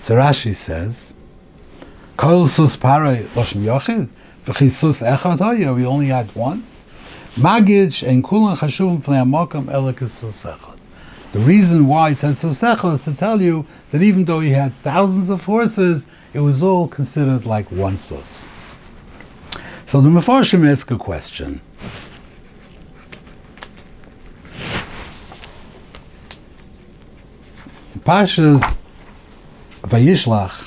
So 0.00 0.52
says, 0.52 1.14
Kol 2.16 2.48
sus 2.48 2.76
paray 2.76 3.24
Loshen 3.34 3.62
Yochid, 3.62 4.08
v'chi 4.44 4.68
sus 4.68 5.00
echad 5.00 5.38
hoya, 5.38 5.72
we 5.72 5.86
only 5.86 6.06
had 6.06 6.34
one. 6.34 6.66
Magid 7.36 8.02
and 8.04 8.24
kulan 8.24 8.56
chashuvim 8.56 9.00
fnei 9.00 9.22
amokam 9.22 9.66
elek 9.66 10.00
sus 10.10 10.42
echad. 10.42 10.76
The 11.30 11.38
reason 11.38 11.86
why 11.86 12.10
it 12.10 12.18
says 12.18 12.40
sus 12.40 12.60
echad 12.62 12.94
is 12.94 13.04
to 13.04 13.14
tell 13.14 13.40
you 13.40 13.64
that 13.92 14.02
even 14.02 14.24
though 14.24 14.40
he 14.40 14.50
had 14.50 14.74
thousands 14.74 15.30
of 15.30 15.44
horses, 15.44 16.04
it 16.34 16.40
was 16.40 16.64
all 16.64 16.88
considered 16.88 17.46
like 17.46 17.70
one 17.70 17.96
sus. 17.96 18.44
So 19.86 20.00
the 20.00 20.08
Mefarshim 20.08 20.68
ask 20.68 20.90
a 20.90 20.98
question. 20.98 21.60
Pasha's 28.04 28.62
Vayishlach, 29.82 30.66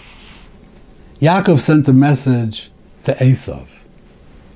Yaakov 1.19 1.59
sent 1.59 1.87
a 1.87 1.93
message 1.93 2.69
to 3.05 3.13
Esav. 3.15 3.65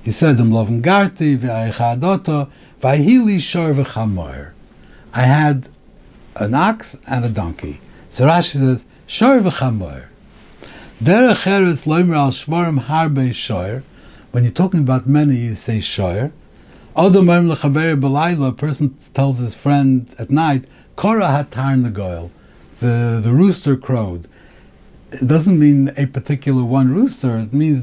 He 0.04 0.12
said, 0.12 0.38
"Im 0.38 0.52
garti 0.52 1.36
v'aychadoto 1.36 2.48
v'ahili 2.80 3.40
shor 3.40 3.74
v'chamor." 3.74 4.52
I 5.12 5.22
had 5.22 5.68
an 6.36 6.54
ox 6.54 6.96
and 7.08 7.24
a 7.24 7.28
donkey. 7.28 7.80
So 8.10 8.26
Rashi 8.26 8.52
says, 8.52 8.84
"Shor 9.08 9.40
v'chamor." 9.40 10.04
Derech 11.02 11.46
eretz 11.46 11.84
loimer 11.84 12.16
al 12.16 12.30
shvorim 12.30 12.84
harbe 12.84 13.34
shor. 13.34 13.82
When 14.30 14.44
you're 14.44 14.52
talking 14.52 14.80
about 14.80 15.04
many, 15.08 15.34
you 15.34 15.56
say 15.56 15.80
shor. 15.80 16.30
Odom 16.96 17.52
lechaver 17.52 18.00
belayla. 18.00 18.50
A 18.50 18.52
person 18.52 18.96
tells 19.14 19.38
his 19.38 19.54
friend 19.54 20.08
at 20.16 20.30
night, 20.30 20.64
"Kora 20.94 21.26
hatar 21.26 21.76
negoil." 21.76 22.30
The, 22.80 23.20
the 23.22 23.32
rooster 23.32 23.76
crowed. 23.76 24.28
It 25.10 25.26
doesn't 25.26 25.58
mean 25.58 25.92
a 25.96 26.06
particular 26.06 26.64
one 26.64 26.92
rooster. 26.92 27.38
It 27.38 27.52
means. 27.52 27.82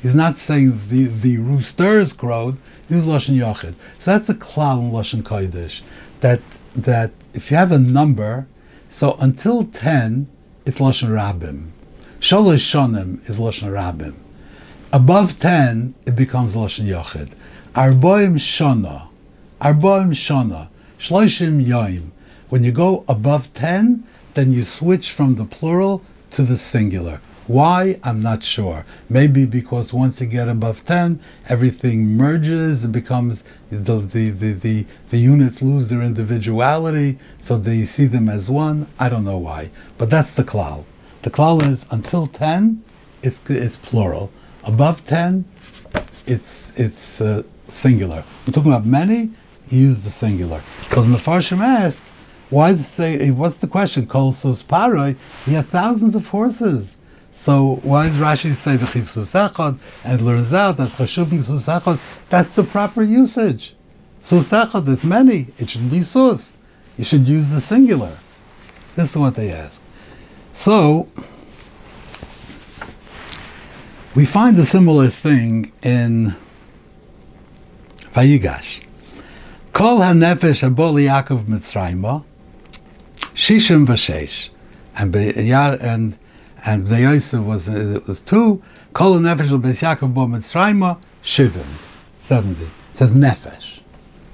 He's 0.00 0.14
not 0.14 0.38
saying 0.38 0.80
the, 0.88 1.04
the 1.06 1.38
roosters 1.38 2.12
crowed. 2.12 2.58
He 2.88 2.94
was 2.94 3.06
lashon 3.06 3.36
yachid. 3.36 3.74
So 3.98 4.12
that's 4.12 4.28
a 4.28 4.34
klal 4.34 4.80
in 4.80 4.90
lashon 4.92 5.22
kodesh. 5.22 5.82
That 6.20 6.40
that 6.74 7.10
if 7.34 7.50
you 7.50 7.56
have 7.56 7.72
a 7.72 7.78
number, 7.78 8.46
so 8.88 9.16
until 9.20 9.64
ten, 9.64 10.28
it's 10.64 10.78
lashon 10.78 11.08
rabim. 11.08 11.70
Shalosh 12.20 12.64
shonim 12.64 13.28
is 13.28 13.38
lashon 13.38 13.70
rabim. 13.72 14.14
Above 14.92 15.38
ten, 15.40 15.94
it 16.06 16.14
becomes 16.14 16.54
lashon 16.54 16.86
yachid. 16.86 17.32
Arboim 17.74 18.36
shana, 18.36 19.07
arboim 19.60 20.10
shana, 20.10 20.68
shloishim 20.98 21.64
yoim. 21.64 22.10
When 22.48 22.64
you 22.64 22.72
go 22.72 23.04
above 23.08 23.52
ten, 23.54 24.04
then 24.34 24.52
you 24.52 24.64
switch 24.64 25.10
from 25.10 25.34
the 25.34 25.44
plural 25.44 26.02
to 26.30 26.42
the 26.42 26.56
singular. 26.56 27.20
Why? 27.48 27.98
I'm 28.04 28.20
not 28.20 28.42
sure. 28.42 28.84
Maybe 29.08 29.46
because 29.46 29.90
once 29.90 30.20
you 30.20 30.26
get 30.26 30.48
above 30.48 30.84
10, 30.84 31.18
everything 31.48 32.14
merges, 32.14 32.84
it 32.84 32.92
becomes, 32.92 33.42
the, 33.70 33.94
the, 33.94 34.28
the, 34.28 34.52
the, 34.52 34.86
the 35.08 35.16
units 35.16 35.62
lose 35.62 35.88
their 35.88 36.02
individuality, 36.02 37.18
so 37.40 37.56
they 37.56 37.86
see 37.86 38.04
them 38.04 38.28
as 38.28 38.50
one. 38.50 38.86
I 38.98 39.08
don't 39.08 39.24
know 39.24 39.38
why. 39.38 39.70
But 39.96 40.10
that's 40.10 40.34
the 40.34 40.44
klal. 40.44 40.84
The 41.22 41.30
klal 41.30 41.64
is 41.66 41.86
until 41.90 42.26
10, 42.26 42.84
it's, 43.22 43.40
it's 43.48 43.78
plural. 43.78 44.30
Above 44.64 45.06
10, 45.06 45.46
it's, 46.26 46.70
it's 46.76 47.22
uh, 47.22 47.44
singular. 47.68 48.24
We're 48.46 48.52
talking 48.52 48.72
about 48.72 48.84
many, 48.84 49.30
you 49.72 49.88
use 49.88 50.04
the 50.04 50.10
singular. 50.10 50.62
So 50.88 51.02
the 51.02 51.16
Mefarshim 51.16 51.60
ask, 51.60 52.04
why 52.50 52.70
does 52.70 52.80
it 52.80 52.84
say, 52.84 53.18
eh, 53.18 53.30
what's 53.30 53.58
the 53.58 53.66
question? 53.66 54.06
Kol 54.06 54.32
sus 54.32 54.62
paroi, 54.62 55.16
he 55.44 55.52
had 55.52 55.66
thousands 55.66 56.14
of 56.14 56.26
horses. 56.26 56.96
So 57.30 57.76
why 57.82 58.08
does 58.08 58.16
Rashi 58.16 58.54
say 58.54 58.76
v'chisus 58.76 59.78
and 60.04 60.20
learns 60.22 60.52
out 60.52 60.76
that's 60.76 60.96
chashuv 60.96 61.44
sus 61.44 62.00
That's 62.30 62.50
the 62.50 62.64
proper 62.64 63.02
usage. 63.02 63.76
Sus 64.18 64.50
echad, 64.50 65.04
many. 65.04 65.48
It 65.58 65.70
shouldn't 65.70 65.90
be 65.90 66.02
sus. 66.02 66.52
You 66.96 67.04
should 67.04 67.28
use 67.28 67.50
the 67.50 67.60
singular. 67.60 68.18
This 68.96 69.10
is 69.10 69.16
what 69.16 69.36
they 69.36 69.52
ask. 69.52 69.80
So 70.52 71.08
we 74.16 74.26
find 74.26 74.58
a 74.58 74.64
similar 74.66 75.10
thing 75.10 75.72
in 75.82 76.34
Vayigash. 78.12 78.87
Kol 79.78 79.98
hanefesh 79.98 80.68
haboli 80.68 81.04
Yaakov 81.04 81.44
Mitzrayma, 81.44 82.24
shishim 83.34 83.86
v'sheish, 83.86 84.48
and 84.96 85.14
and 85.14 86.18
and 86.64 86.88
the 86.88 87.00
Yosef 87.02 87.44
was 87.44 87.68
uh, 87.68 87.94
it 87.94 88.08
was 88.08 88.18
two. 88.18 88.60
Kol 88.92 89.20
nefesh 89.20 89.50
beis 89.62 89.80
Yaakov 89.80 90.14
bo 90.14 90.26
Mitzrayma 90.26 90.98
shivim, 91.22 91.64
seventy. 92.18 92.64
It 92.64 92.70
says 92.92 93.14
nefesh. 93.14 93.78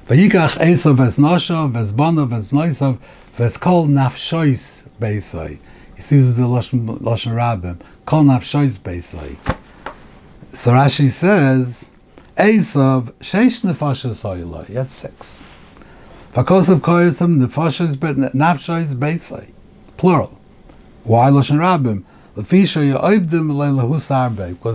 Vayikach 0.08 0.52
Esav 0.52 0.96
ves 0.96 1.18
Nosha 1.18 1.68
ves 1.68 1.92
Bana 1.92 2.24
ves 2.24 2.48
Kol 3.58 3.86
nafshois 3.86 4.82
beisai. 4.98 5.58
He 5.94 6.16
uses 6.16 6.36
the 6.36 6.44
lashon 6.44 6.86
lashon 7.00 7.32
rabbim. 7.34 7.82
Kol 8.06 8.22
nafshois 8.22 8.78
beisai. 8.78 9.36
So 10.48 10.72
Rashi 10.72 11.10
says 11.10 11.90
Esav 12.36 13.12
sheish 13.14 13.62
nefashos 13.62 14.22
hoyla. 14.22 14.66
He 14.66 14.74
had 14.74 14.90
six. 14.90 15.42
Vakosav 16.32 16.80
koyasam 16.80 17.44
nefashos 17.44 17.96
nafshois 17.96 18.94
beisai. 18.94 19.52
Plural. 19.96 20.38
Why 21.04 21.30
lashon 21.30 21.58
rabbim? 21.58 22.04
Because 22.34 22.74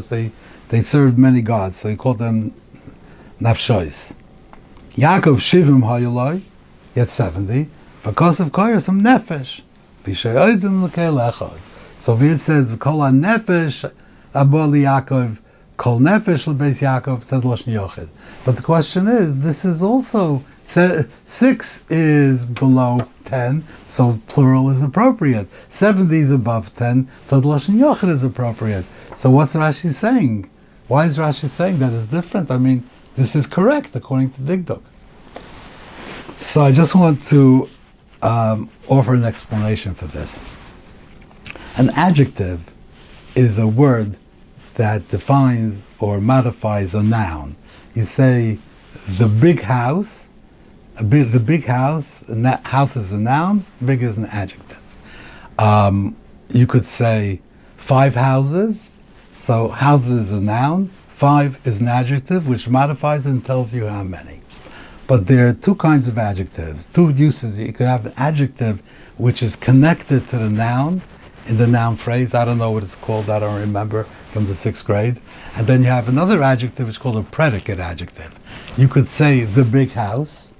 they, 0.07 0.31
they 0.69 0.81
served 0.81 1.17
many 1.17 1.41
gods, 1.41 1.75
so 1.75 1.89
he 1.89 1.97
called 1.97 2.19
them 2.19 2.53
nafshois. 3.41 4.13
Yaakov 4.91 5.37
Shivim 5.37 5.81
Hayaloi, 5.81 6.41
yet 6.95 7.09
70. 7.09 7.67
Because 8.03 8.39
of 8.39 8.47
some 8.47 9.01
Nefesh. 9.01 9.61
So 11.99 12.15
here 12.15 12.31
it 12.31 12.37
says, 12.37 12.75
Kol 12.79 12.99
Nefesh 12.99 13.91
Aboli 14.33 14.83
Yaakov 14.83 15.41
Kol 15.79 15.97
nefesh 15.99 16.45
lebeis 16.45 16.81
Yaakov 16.81 17.23
says 17.23 17.43
Lashon 17.43 17.73
Yochid. 17.73 18.09
But 18.43 18.57
the 18.57 18.61
question 18.61 19.07
is, 19.07 19.39
this 19.39 19.63
is 19.63 19.81
also 19.81 20.43
six 20.65 21.81
is 21.89 22.43
below 22.43 23.07
ten, 23.23 23.63
so 23.87 24.19
plural 24.27 24.69
is 24.71 24.81
appropriate. 24.81 25.47
Seventy 25.69 26.17
is 26.19 26.33
above 26.33 26.75
ten, 26.75 27.09
so 27.23 27.39
Lashon 27.39 27.75
Yochid 27.75 28.09
is 28.09 28.25
appropriate. 28.25 28.83
So 29.15 29.29
what's 29.29 29.53
Rashi 29.55 29.93
saying? 29.93 30.49
Why 30.89 31.05
is 31.05 31.17
Rashi 31.17 31.47
saying 31.47 31.79
that 31.79 31.93
is 31.93 32.05
different? 32.07 32.51
I 32.51 32.57
mean, 32.57 32.83
this 33.15 33.33
is 33.33 33.47
correct 33.47 33.95
according 33.95 34.31
to 34.31 34.41
Dikduk. 34.41 34.81
So 36.39 36.59
I 36.59 36.73
just 36.73 36.93
want 36.93 37.25
to 37.27 37.69
um, 38.21 38.69
offer 38.89 39.13
an 39.13 39.23
explanation 39.23 39.93
for 39.93 40.07
this. 40.07 40.41
An 41.77 41.89
adjective 41.91 42.59
is 43.33 43.57
a 43.57 43.67
word 43.67 44.17
that 44.75 45.07
defines 45.09 45.89
or 45.99 46.21
modifies 46.21 46.93
a 46.93 47.03
noun. 47.03 47.55
You 47.95 48.03
say 48.03 48.59
the 49.17 49.27
big 49.27 49.61
house, 49.61 50.29
big, 51.07 51.31
the 51.31 51.39
big 51.39 51.65
house, 51.65 52.21
and 52.23 52.45
that 52.45 52.65
house 52.65 52.95
is 52.95 53.11
a 53.11 53.17
noun, 53.17 53.65
big 53.83 54.03
is 54.03 54.17
an 54.17 54.25
adjective. 54.25 54.79
Um, 55.57 56.15
you 56.49 56.67
could 56.67 56.85
say 56.85 57.41
five 57.77 58.15
houses, 58.15 58.91
so 59.31 59.69
houses 59.69 60.27
is 60.27 60.31
a 60.31 60.41
noun, 60.41 60.91
five 61.07 61.59
is 61.65 61.81
an 61.81 61.87
adjective 61.87 62.47
which 62.47 62.67
modifies 62.67 63.25
and 63.25 63.45
tells 63.45 63.73
you 63.73 63.87
how 63.87 64.03
many. 64.03 64.41
But 65.07 65.25
there 65.27 65.47
are 65.47 65.53
two 65.53 65.75
kinds 65.75 66.07
of 66.07 66.17
adjectives, 66.17 66.85
two 66.87 67.09
uses. 67.09 67.57
You 67.57 67.73
could 67.73 67.87
have 67.87 68.05
an 68.05 68.13
adjective 68.15 68.81
which 69.17 69.41
is 69.41 69.55
connected 69.55 70.27
to 70.29 70.37
the 70.37 70.49
noun 70.49 71.01
in 71.49 71.57
the 71.57 71.67
noun 71.67 71.95
phrase. 71.95 72.35
I 72.35 72.45
don't 72.45 72.59
know 72.59 72.71
what 72.71 72.83
it's 72.83 72.95
called, 72.95 73.29
I 73.29 73.39
don't 73.39 73.59
remember 73.59 74.03
from 74.31 74.45
the 74.45 74.53
sixth 74.53 74.85
grade. 74.85 75.19
And 75.55 75.65
then 75.65 75.81
you 75.81 75.89
have 75.89 76.07
another 76.07 76.43
adjective, 76.43 76.87
it's 76.87 76.99
called 76.99 77.17
a 77.17 77.23
predicate 77.23 77.79
adjective. 77.79 78.37
You 78.77 78.87
could 78.87 79.09
say 79.09 79.43
the 79.43 79.65
big 79.65 79.91
house, 79.91 80.53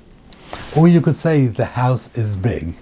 or 0.76 0.88
you 0.88 1.00
could 1.00 1.16
say 1.16 1.46
the 1.46 1.66
house 1.66 2.10
is 2.16 2.36
big. 2.36 2.74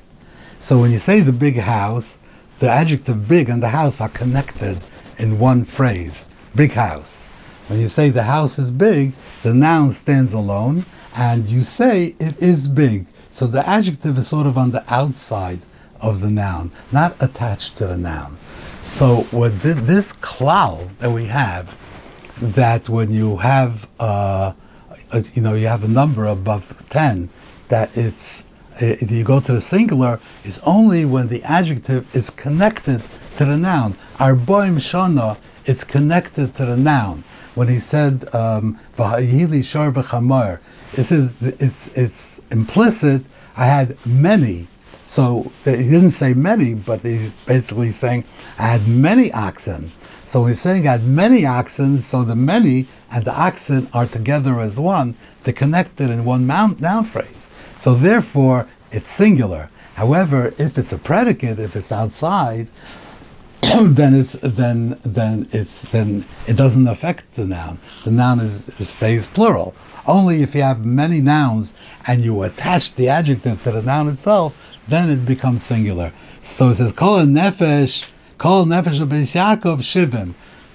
So 0.59 0.79
when 0.79 0.91
you 0.91 0.99
say 0.99 1.19
the 1.19 1.33
big 1.33 1.57
house, 1.57 2.17
the 2.59 2.69
adjective 2.69 3.27
big 3.27 3.49
and 3.49 3.61
the 3.61 3.69
house 3.69 3.99
are 3.99 4.09
connected 4.09 4.79
in 5.19 5.37
one 5.37 5.65
phrase, 5.65 6.25
big 6.55 6.71
house. 6.71 7.25
When 7.67 7.81
you 7.81 7.89
say 7.89 8.09
the 8.09 8.23
house 8.23 8.57
is 8.57 8.71
big, 8.71 9.13
the 9.43 9.53
noun 9.53 9.91
stands 9.91 10.31
alone, 10.31 10.85
and 11.13 11.49
you 11.49 11.65
say 11.65 12.15
it 12.19 12.41
is 12.41 12.69
big. 12.69 13.07
So 13.31 13.47
the 13.47 13.67
adjective 13.67 14.17
is 14.17 14.29
sort 14.29 14.47
of 14.47 14.57
on 14.57 14.71
the 14.71 14.85
outside 14.91 15.59
of 16.01 16.19
the 16.21 16.29
noun, 16.29 16.71
not 16.91 17.15
attached 17.21 17.77
to 17.77 17.87
the 17.87 17.97
noun. 17.97 18.37
So 18.81 19.21
what 19.31 19.59
this 19.59 20.13
klal 20.13 20.89
that 20.99 21.11
we 21.11 21.25
have, 21.25 21.75
that 22.39 22.87
when 22.89 23.11
you 23.11 23.37
have, 23.37 23.87
uh, 23.99 24.53
you 25.33 25.41
know, 25.41 25.55
you 25.55 25.67
have 25.67 25.83
a 25.83 25.87
number 25.87 26.25
above 26.25 26.85
ten, 26.89 27.29
that 27.67 27.97
it's 27.97 28.43
if 28.79 29.09
you 29.09 29.23
go 29.23 29.39
to 29.39 29.53
the 29.53 29.61
singular, 29.61 30.19
is 30.43 30.59
only 30.59 31.03
when 31.05 31.27
the 31.27 31.41
adjective 31.43 32.05
is 32.15 32.29
connected 32.29 33.01
to 33.37 33.45
the 33.45 33.57
noun. 33.57 33.95
Arboim 34.17 34.77
shana, 34.77 35.37
it's 35.65 35.83
connected 35.83 36.55
to 36.55 36.65
the 36.65 36.77
noun. 36.77 37.23
When 37.55 37.67
he 37.67 37.79
said 37.79 38.19
v'hayili 38.21 39.65
shar 39.65 39.91
v'chamar, 39.91 40.59
it 40.93 41.05
says 41.05 41.35
it's 41.41 41.87
it's 41.89 42.39
implicit. 42.51 43.23
I 43.55 43.65
had 43.65 43.97
many 44.05 44.67
so 45.07 45.49
he 45.63 45.71
didn't 45.71 46.11
say 46.11 46.33
many, 46.33 46.73
but 46.73 46.99
he's 46.99 47.37
basically 47.37 47.93
saying, 47.93 48.25
I 48.59 48.67
had 48.67 48.89
many 48.89 49.31
oxen. 49.31 49.93
So 50.25 50.45
he's 50.45 50.59
saying 50.59 50.85
I 50.85 50.91
had 50.91 51.05
many 51.05 51.45
oxen, 51.45 52.01
so 52.01 52.25
the 52.25 52.35
many 52.35 52.87
and 53.09 53.23
the 53.23 53.33
oxen 53.33 53.87
are 53.93 54.05
together 54.05 54.59
as 54.59 54.77
one. 54.77 55.15
They're 55.43 55.53
connected 55.53 56.09
in 56.09 56.25
one 56.25 56.45
noun 56.45 57.05
phrase. 57.05 57.49
So 57.77 57.95
therefore, 57.95 58.67
it's 58.91 59.09
singular. 59.09 59.69
However, 59.95 60.53
if 60.57 60.77
it's 60.77 60.91
a 60.91 60.97
predicate, 60.97 61.57
if 61.57 61.77
it's 61.77 61.93
outside, 61.93 62.67
then 63.81 64.13
it's 64.13 64.33
then 64.33 64.97
then 65.03 65.45
it's 65.51 65.81
then 65.81 66.23
it 66.47 66.55
doesn't 66.55 66.87
affect 66.87 67.33
the 67.33 67.45
noun. 67.45 67.79
The 68.05 68.11
noun 68.11 68.39
is 68.39 68.71
stays 68.87 69.27
plural. 69.27 69.75
Only 70.05 70.41
if 70.41 70.55
you 70.55 70.61
have 70.61 70.85
many 70.85 71.19
nouns 71.19 71.73
and 72.05 72.23
you 72.23 72.43
attach 72.43 72.95
the 72.95 73.09
adjective 73.09 73.61
to 73.63 73.71
the 73.71 73.81
noun 73.81 74.07
itself, 74.07 74.55
then 74.87 75.09
it 75.09 75.25
becomes 75.25 75.63
singular. 75.63 76.13
So 76.41 76.69
it 76.69 76.75
says, 76.75 76.93
Kol 76.93 77.25
nefesh, 77.25 78.07
Kol 78.37 78.65
nefesh 78.65 79.05
Beis 79.05 79.35
Yaakov 79.35 79.79
shivim. 79.79 80.33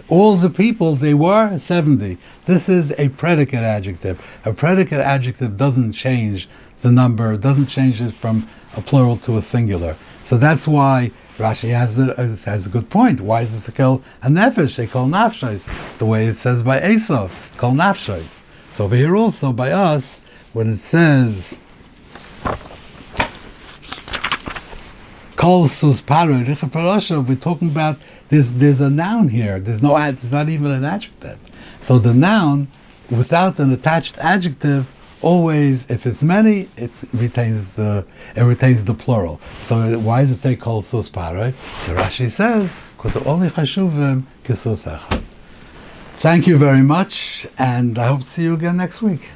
All 0.08 0.36
the 0.36 0.50
people, 0.50 0.94
they 0.94 1.14
were 1.14 1.56
70. 1.56 2.18
This 2.44 2.68
is 2.68 2.92
a 2.98 3.08
predicate 3.10 3.62
adjective. 3.62 4.20
A 4.44 4.52
predicate 4.52 5.00
adjective 5.00 5.56
doesn't 5.56 5.92
change 5.92 6.46
the 6.82 6.92
number, 6.92 7.34
doesn't 7.38 7.68
change 7.68 8.02
it 8.02 8.12
from 8.12 8.46
a 8.76 8.82
plural 8.82 9.16
to 9.18 9.38
a 9.38 9.42
singular. 9.42 9.96
So 10.24 10.36
that's 10.36 10.68
why 10.68 11.12
Rashi 11.38 11.70
has 11.70 11.98
a, 11.98 12.14
has 12.44 12.66
a 12.66 12.68
good 12.68 12.90
point. 12.90 13.20
Why 13.20 13.42
is 13.42 13.68
it 13.68 13.74
called 13.74 14.04
a 14.22 14.28
nefesh? 14.28 14.76
They 14.76 14.86
call 14.86 15.06
nafshais, 15.06 15.98
the 15.98 16.06
way 16.06 16.26
it 16.26 16.36
says 16.36 16.62
by 16.62 16.80
Esav, 16.80 17.30
call 17.56 17.72
nafshais. 17.72 18.38
So 18.68 18.84
over 18.84 18.96
here 18.96 19.16
also 19.16 19.52
by 19.52 19.70
us, 19.72 20.20
when 20.52 20.70
it 20.70 20.80
says 20.80 21.60
Kol 25.42 25.66
sus 25.66 26.00
paro 26.00 27.26
we're 27.26 27.34
talking 27.34 27.68
about 27.68 27.98
there's 28.28 28.52
there's 28.52 28.80
a 28.80 28.88
noun 28.88 29.28
here. 29.28 29.58
There's 29.58 29.82
no 29.82 29.98
there's 29.98 30.30
not 30.30 30.48
even 30.48 30.70
an 30.70 30.84
adjective. 30.84 31.36
So 31.80 31.98
the 31.98 32.14
noun, 32.14 32.68
without 33.10 33.58
an 33.58 33.72
attached 33.72 34.18
adjective, 34.18 34.86
always 35.22 35.88
if 35.90 36.06
it's 36.06 36.22
many, 36.22 36.68
it 36.76 36.90
retains 37.12 37.74
the 37.74 38.04
it 38.36 38.42
retains 38.42 38.84
the 38.84 38.94
plural. 38.94 39.40
So 39.64 39.98
why 39.98 40.22
does 40.22 40.32
it 40.32 40.40
say 40.40 40.56
kol 40.56 40.82
sus 40.82 41.08
paro? 41.08 41.54
So 41.86 41.94
Rashi 41.94 42.30
says 42.30 42.70
because 42.96 43.16
only 43.26 43.48
chashuvim 43.48 44.24
kisus 44.44 45.22
Thank 46.18 46.46
you 46.46 46.56
very 46.56 46.82
much, 46.82 47.48
and 47.58 47.98
I 47.98 48.06
hope 48.06 48.20
to 48.20 48.26
see 48.26 48.44
you 48.44 48.54
again 48.54 48.76
next 48.76 49.02
week. 49.02 49.32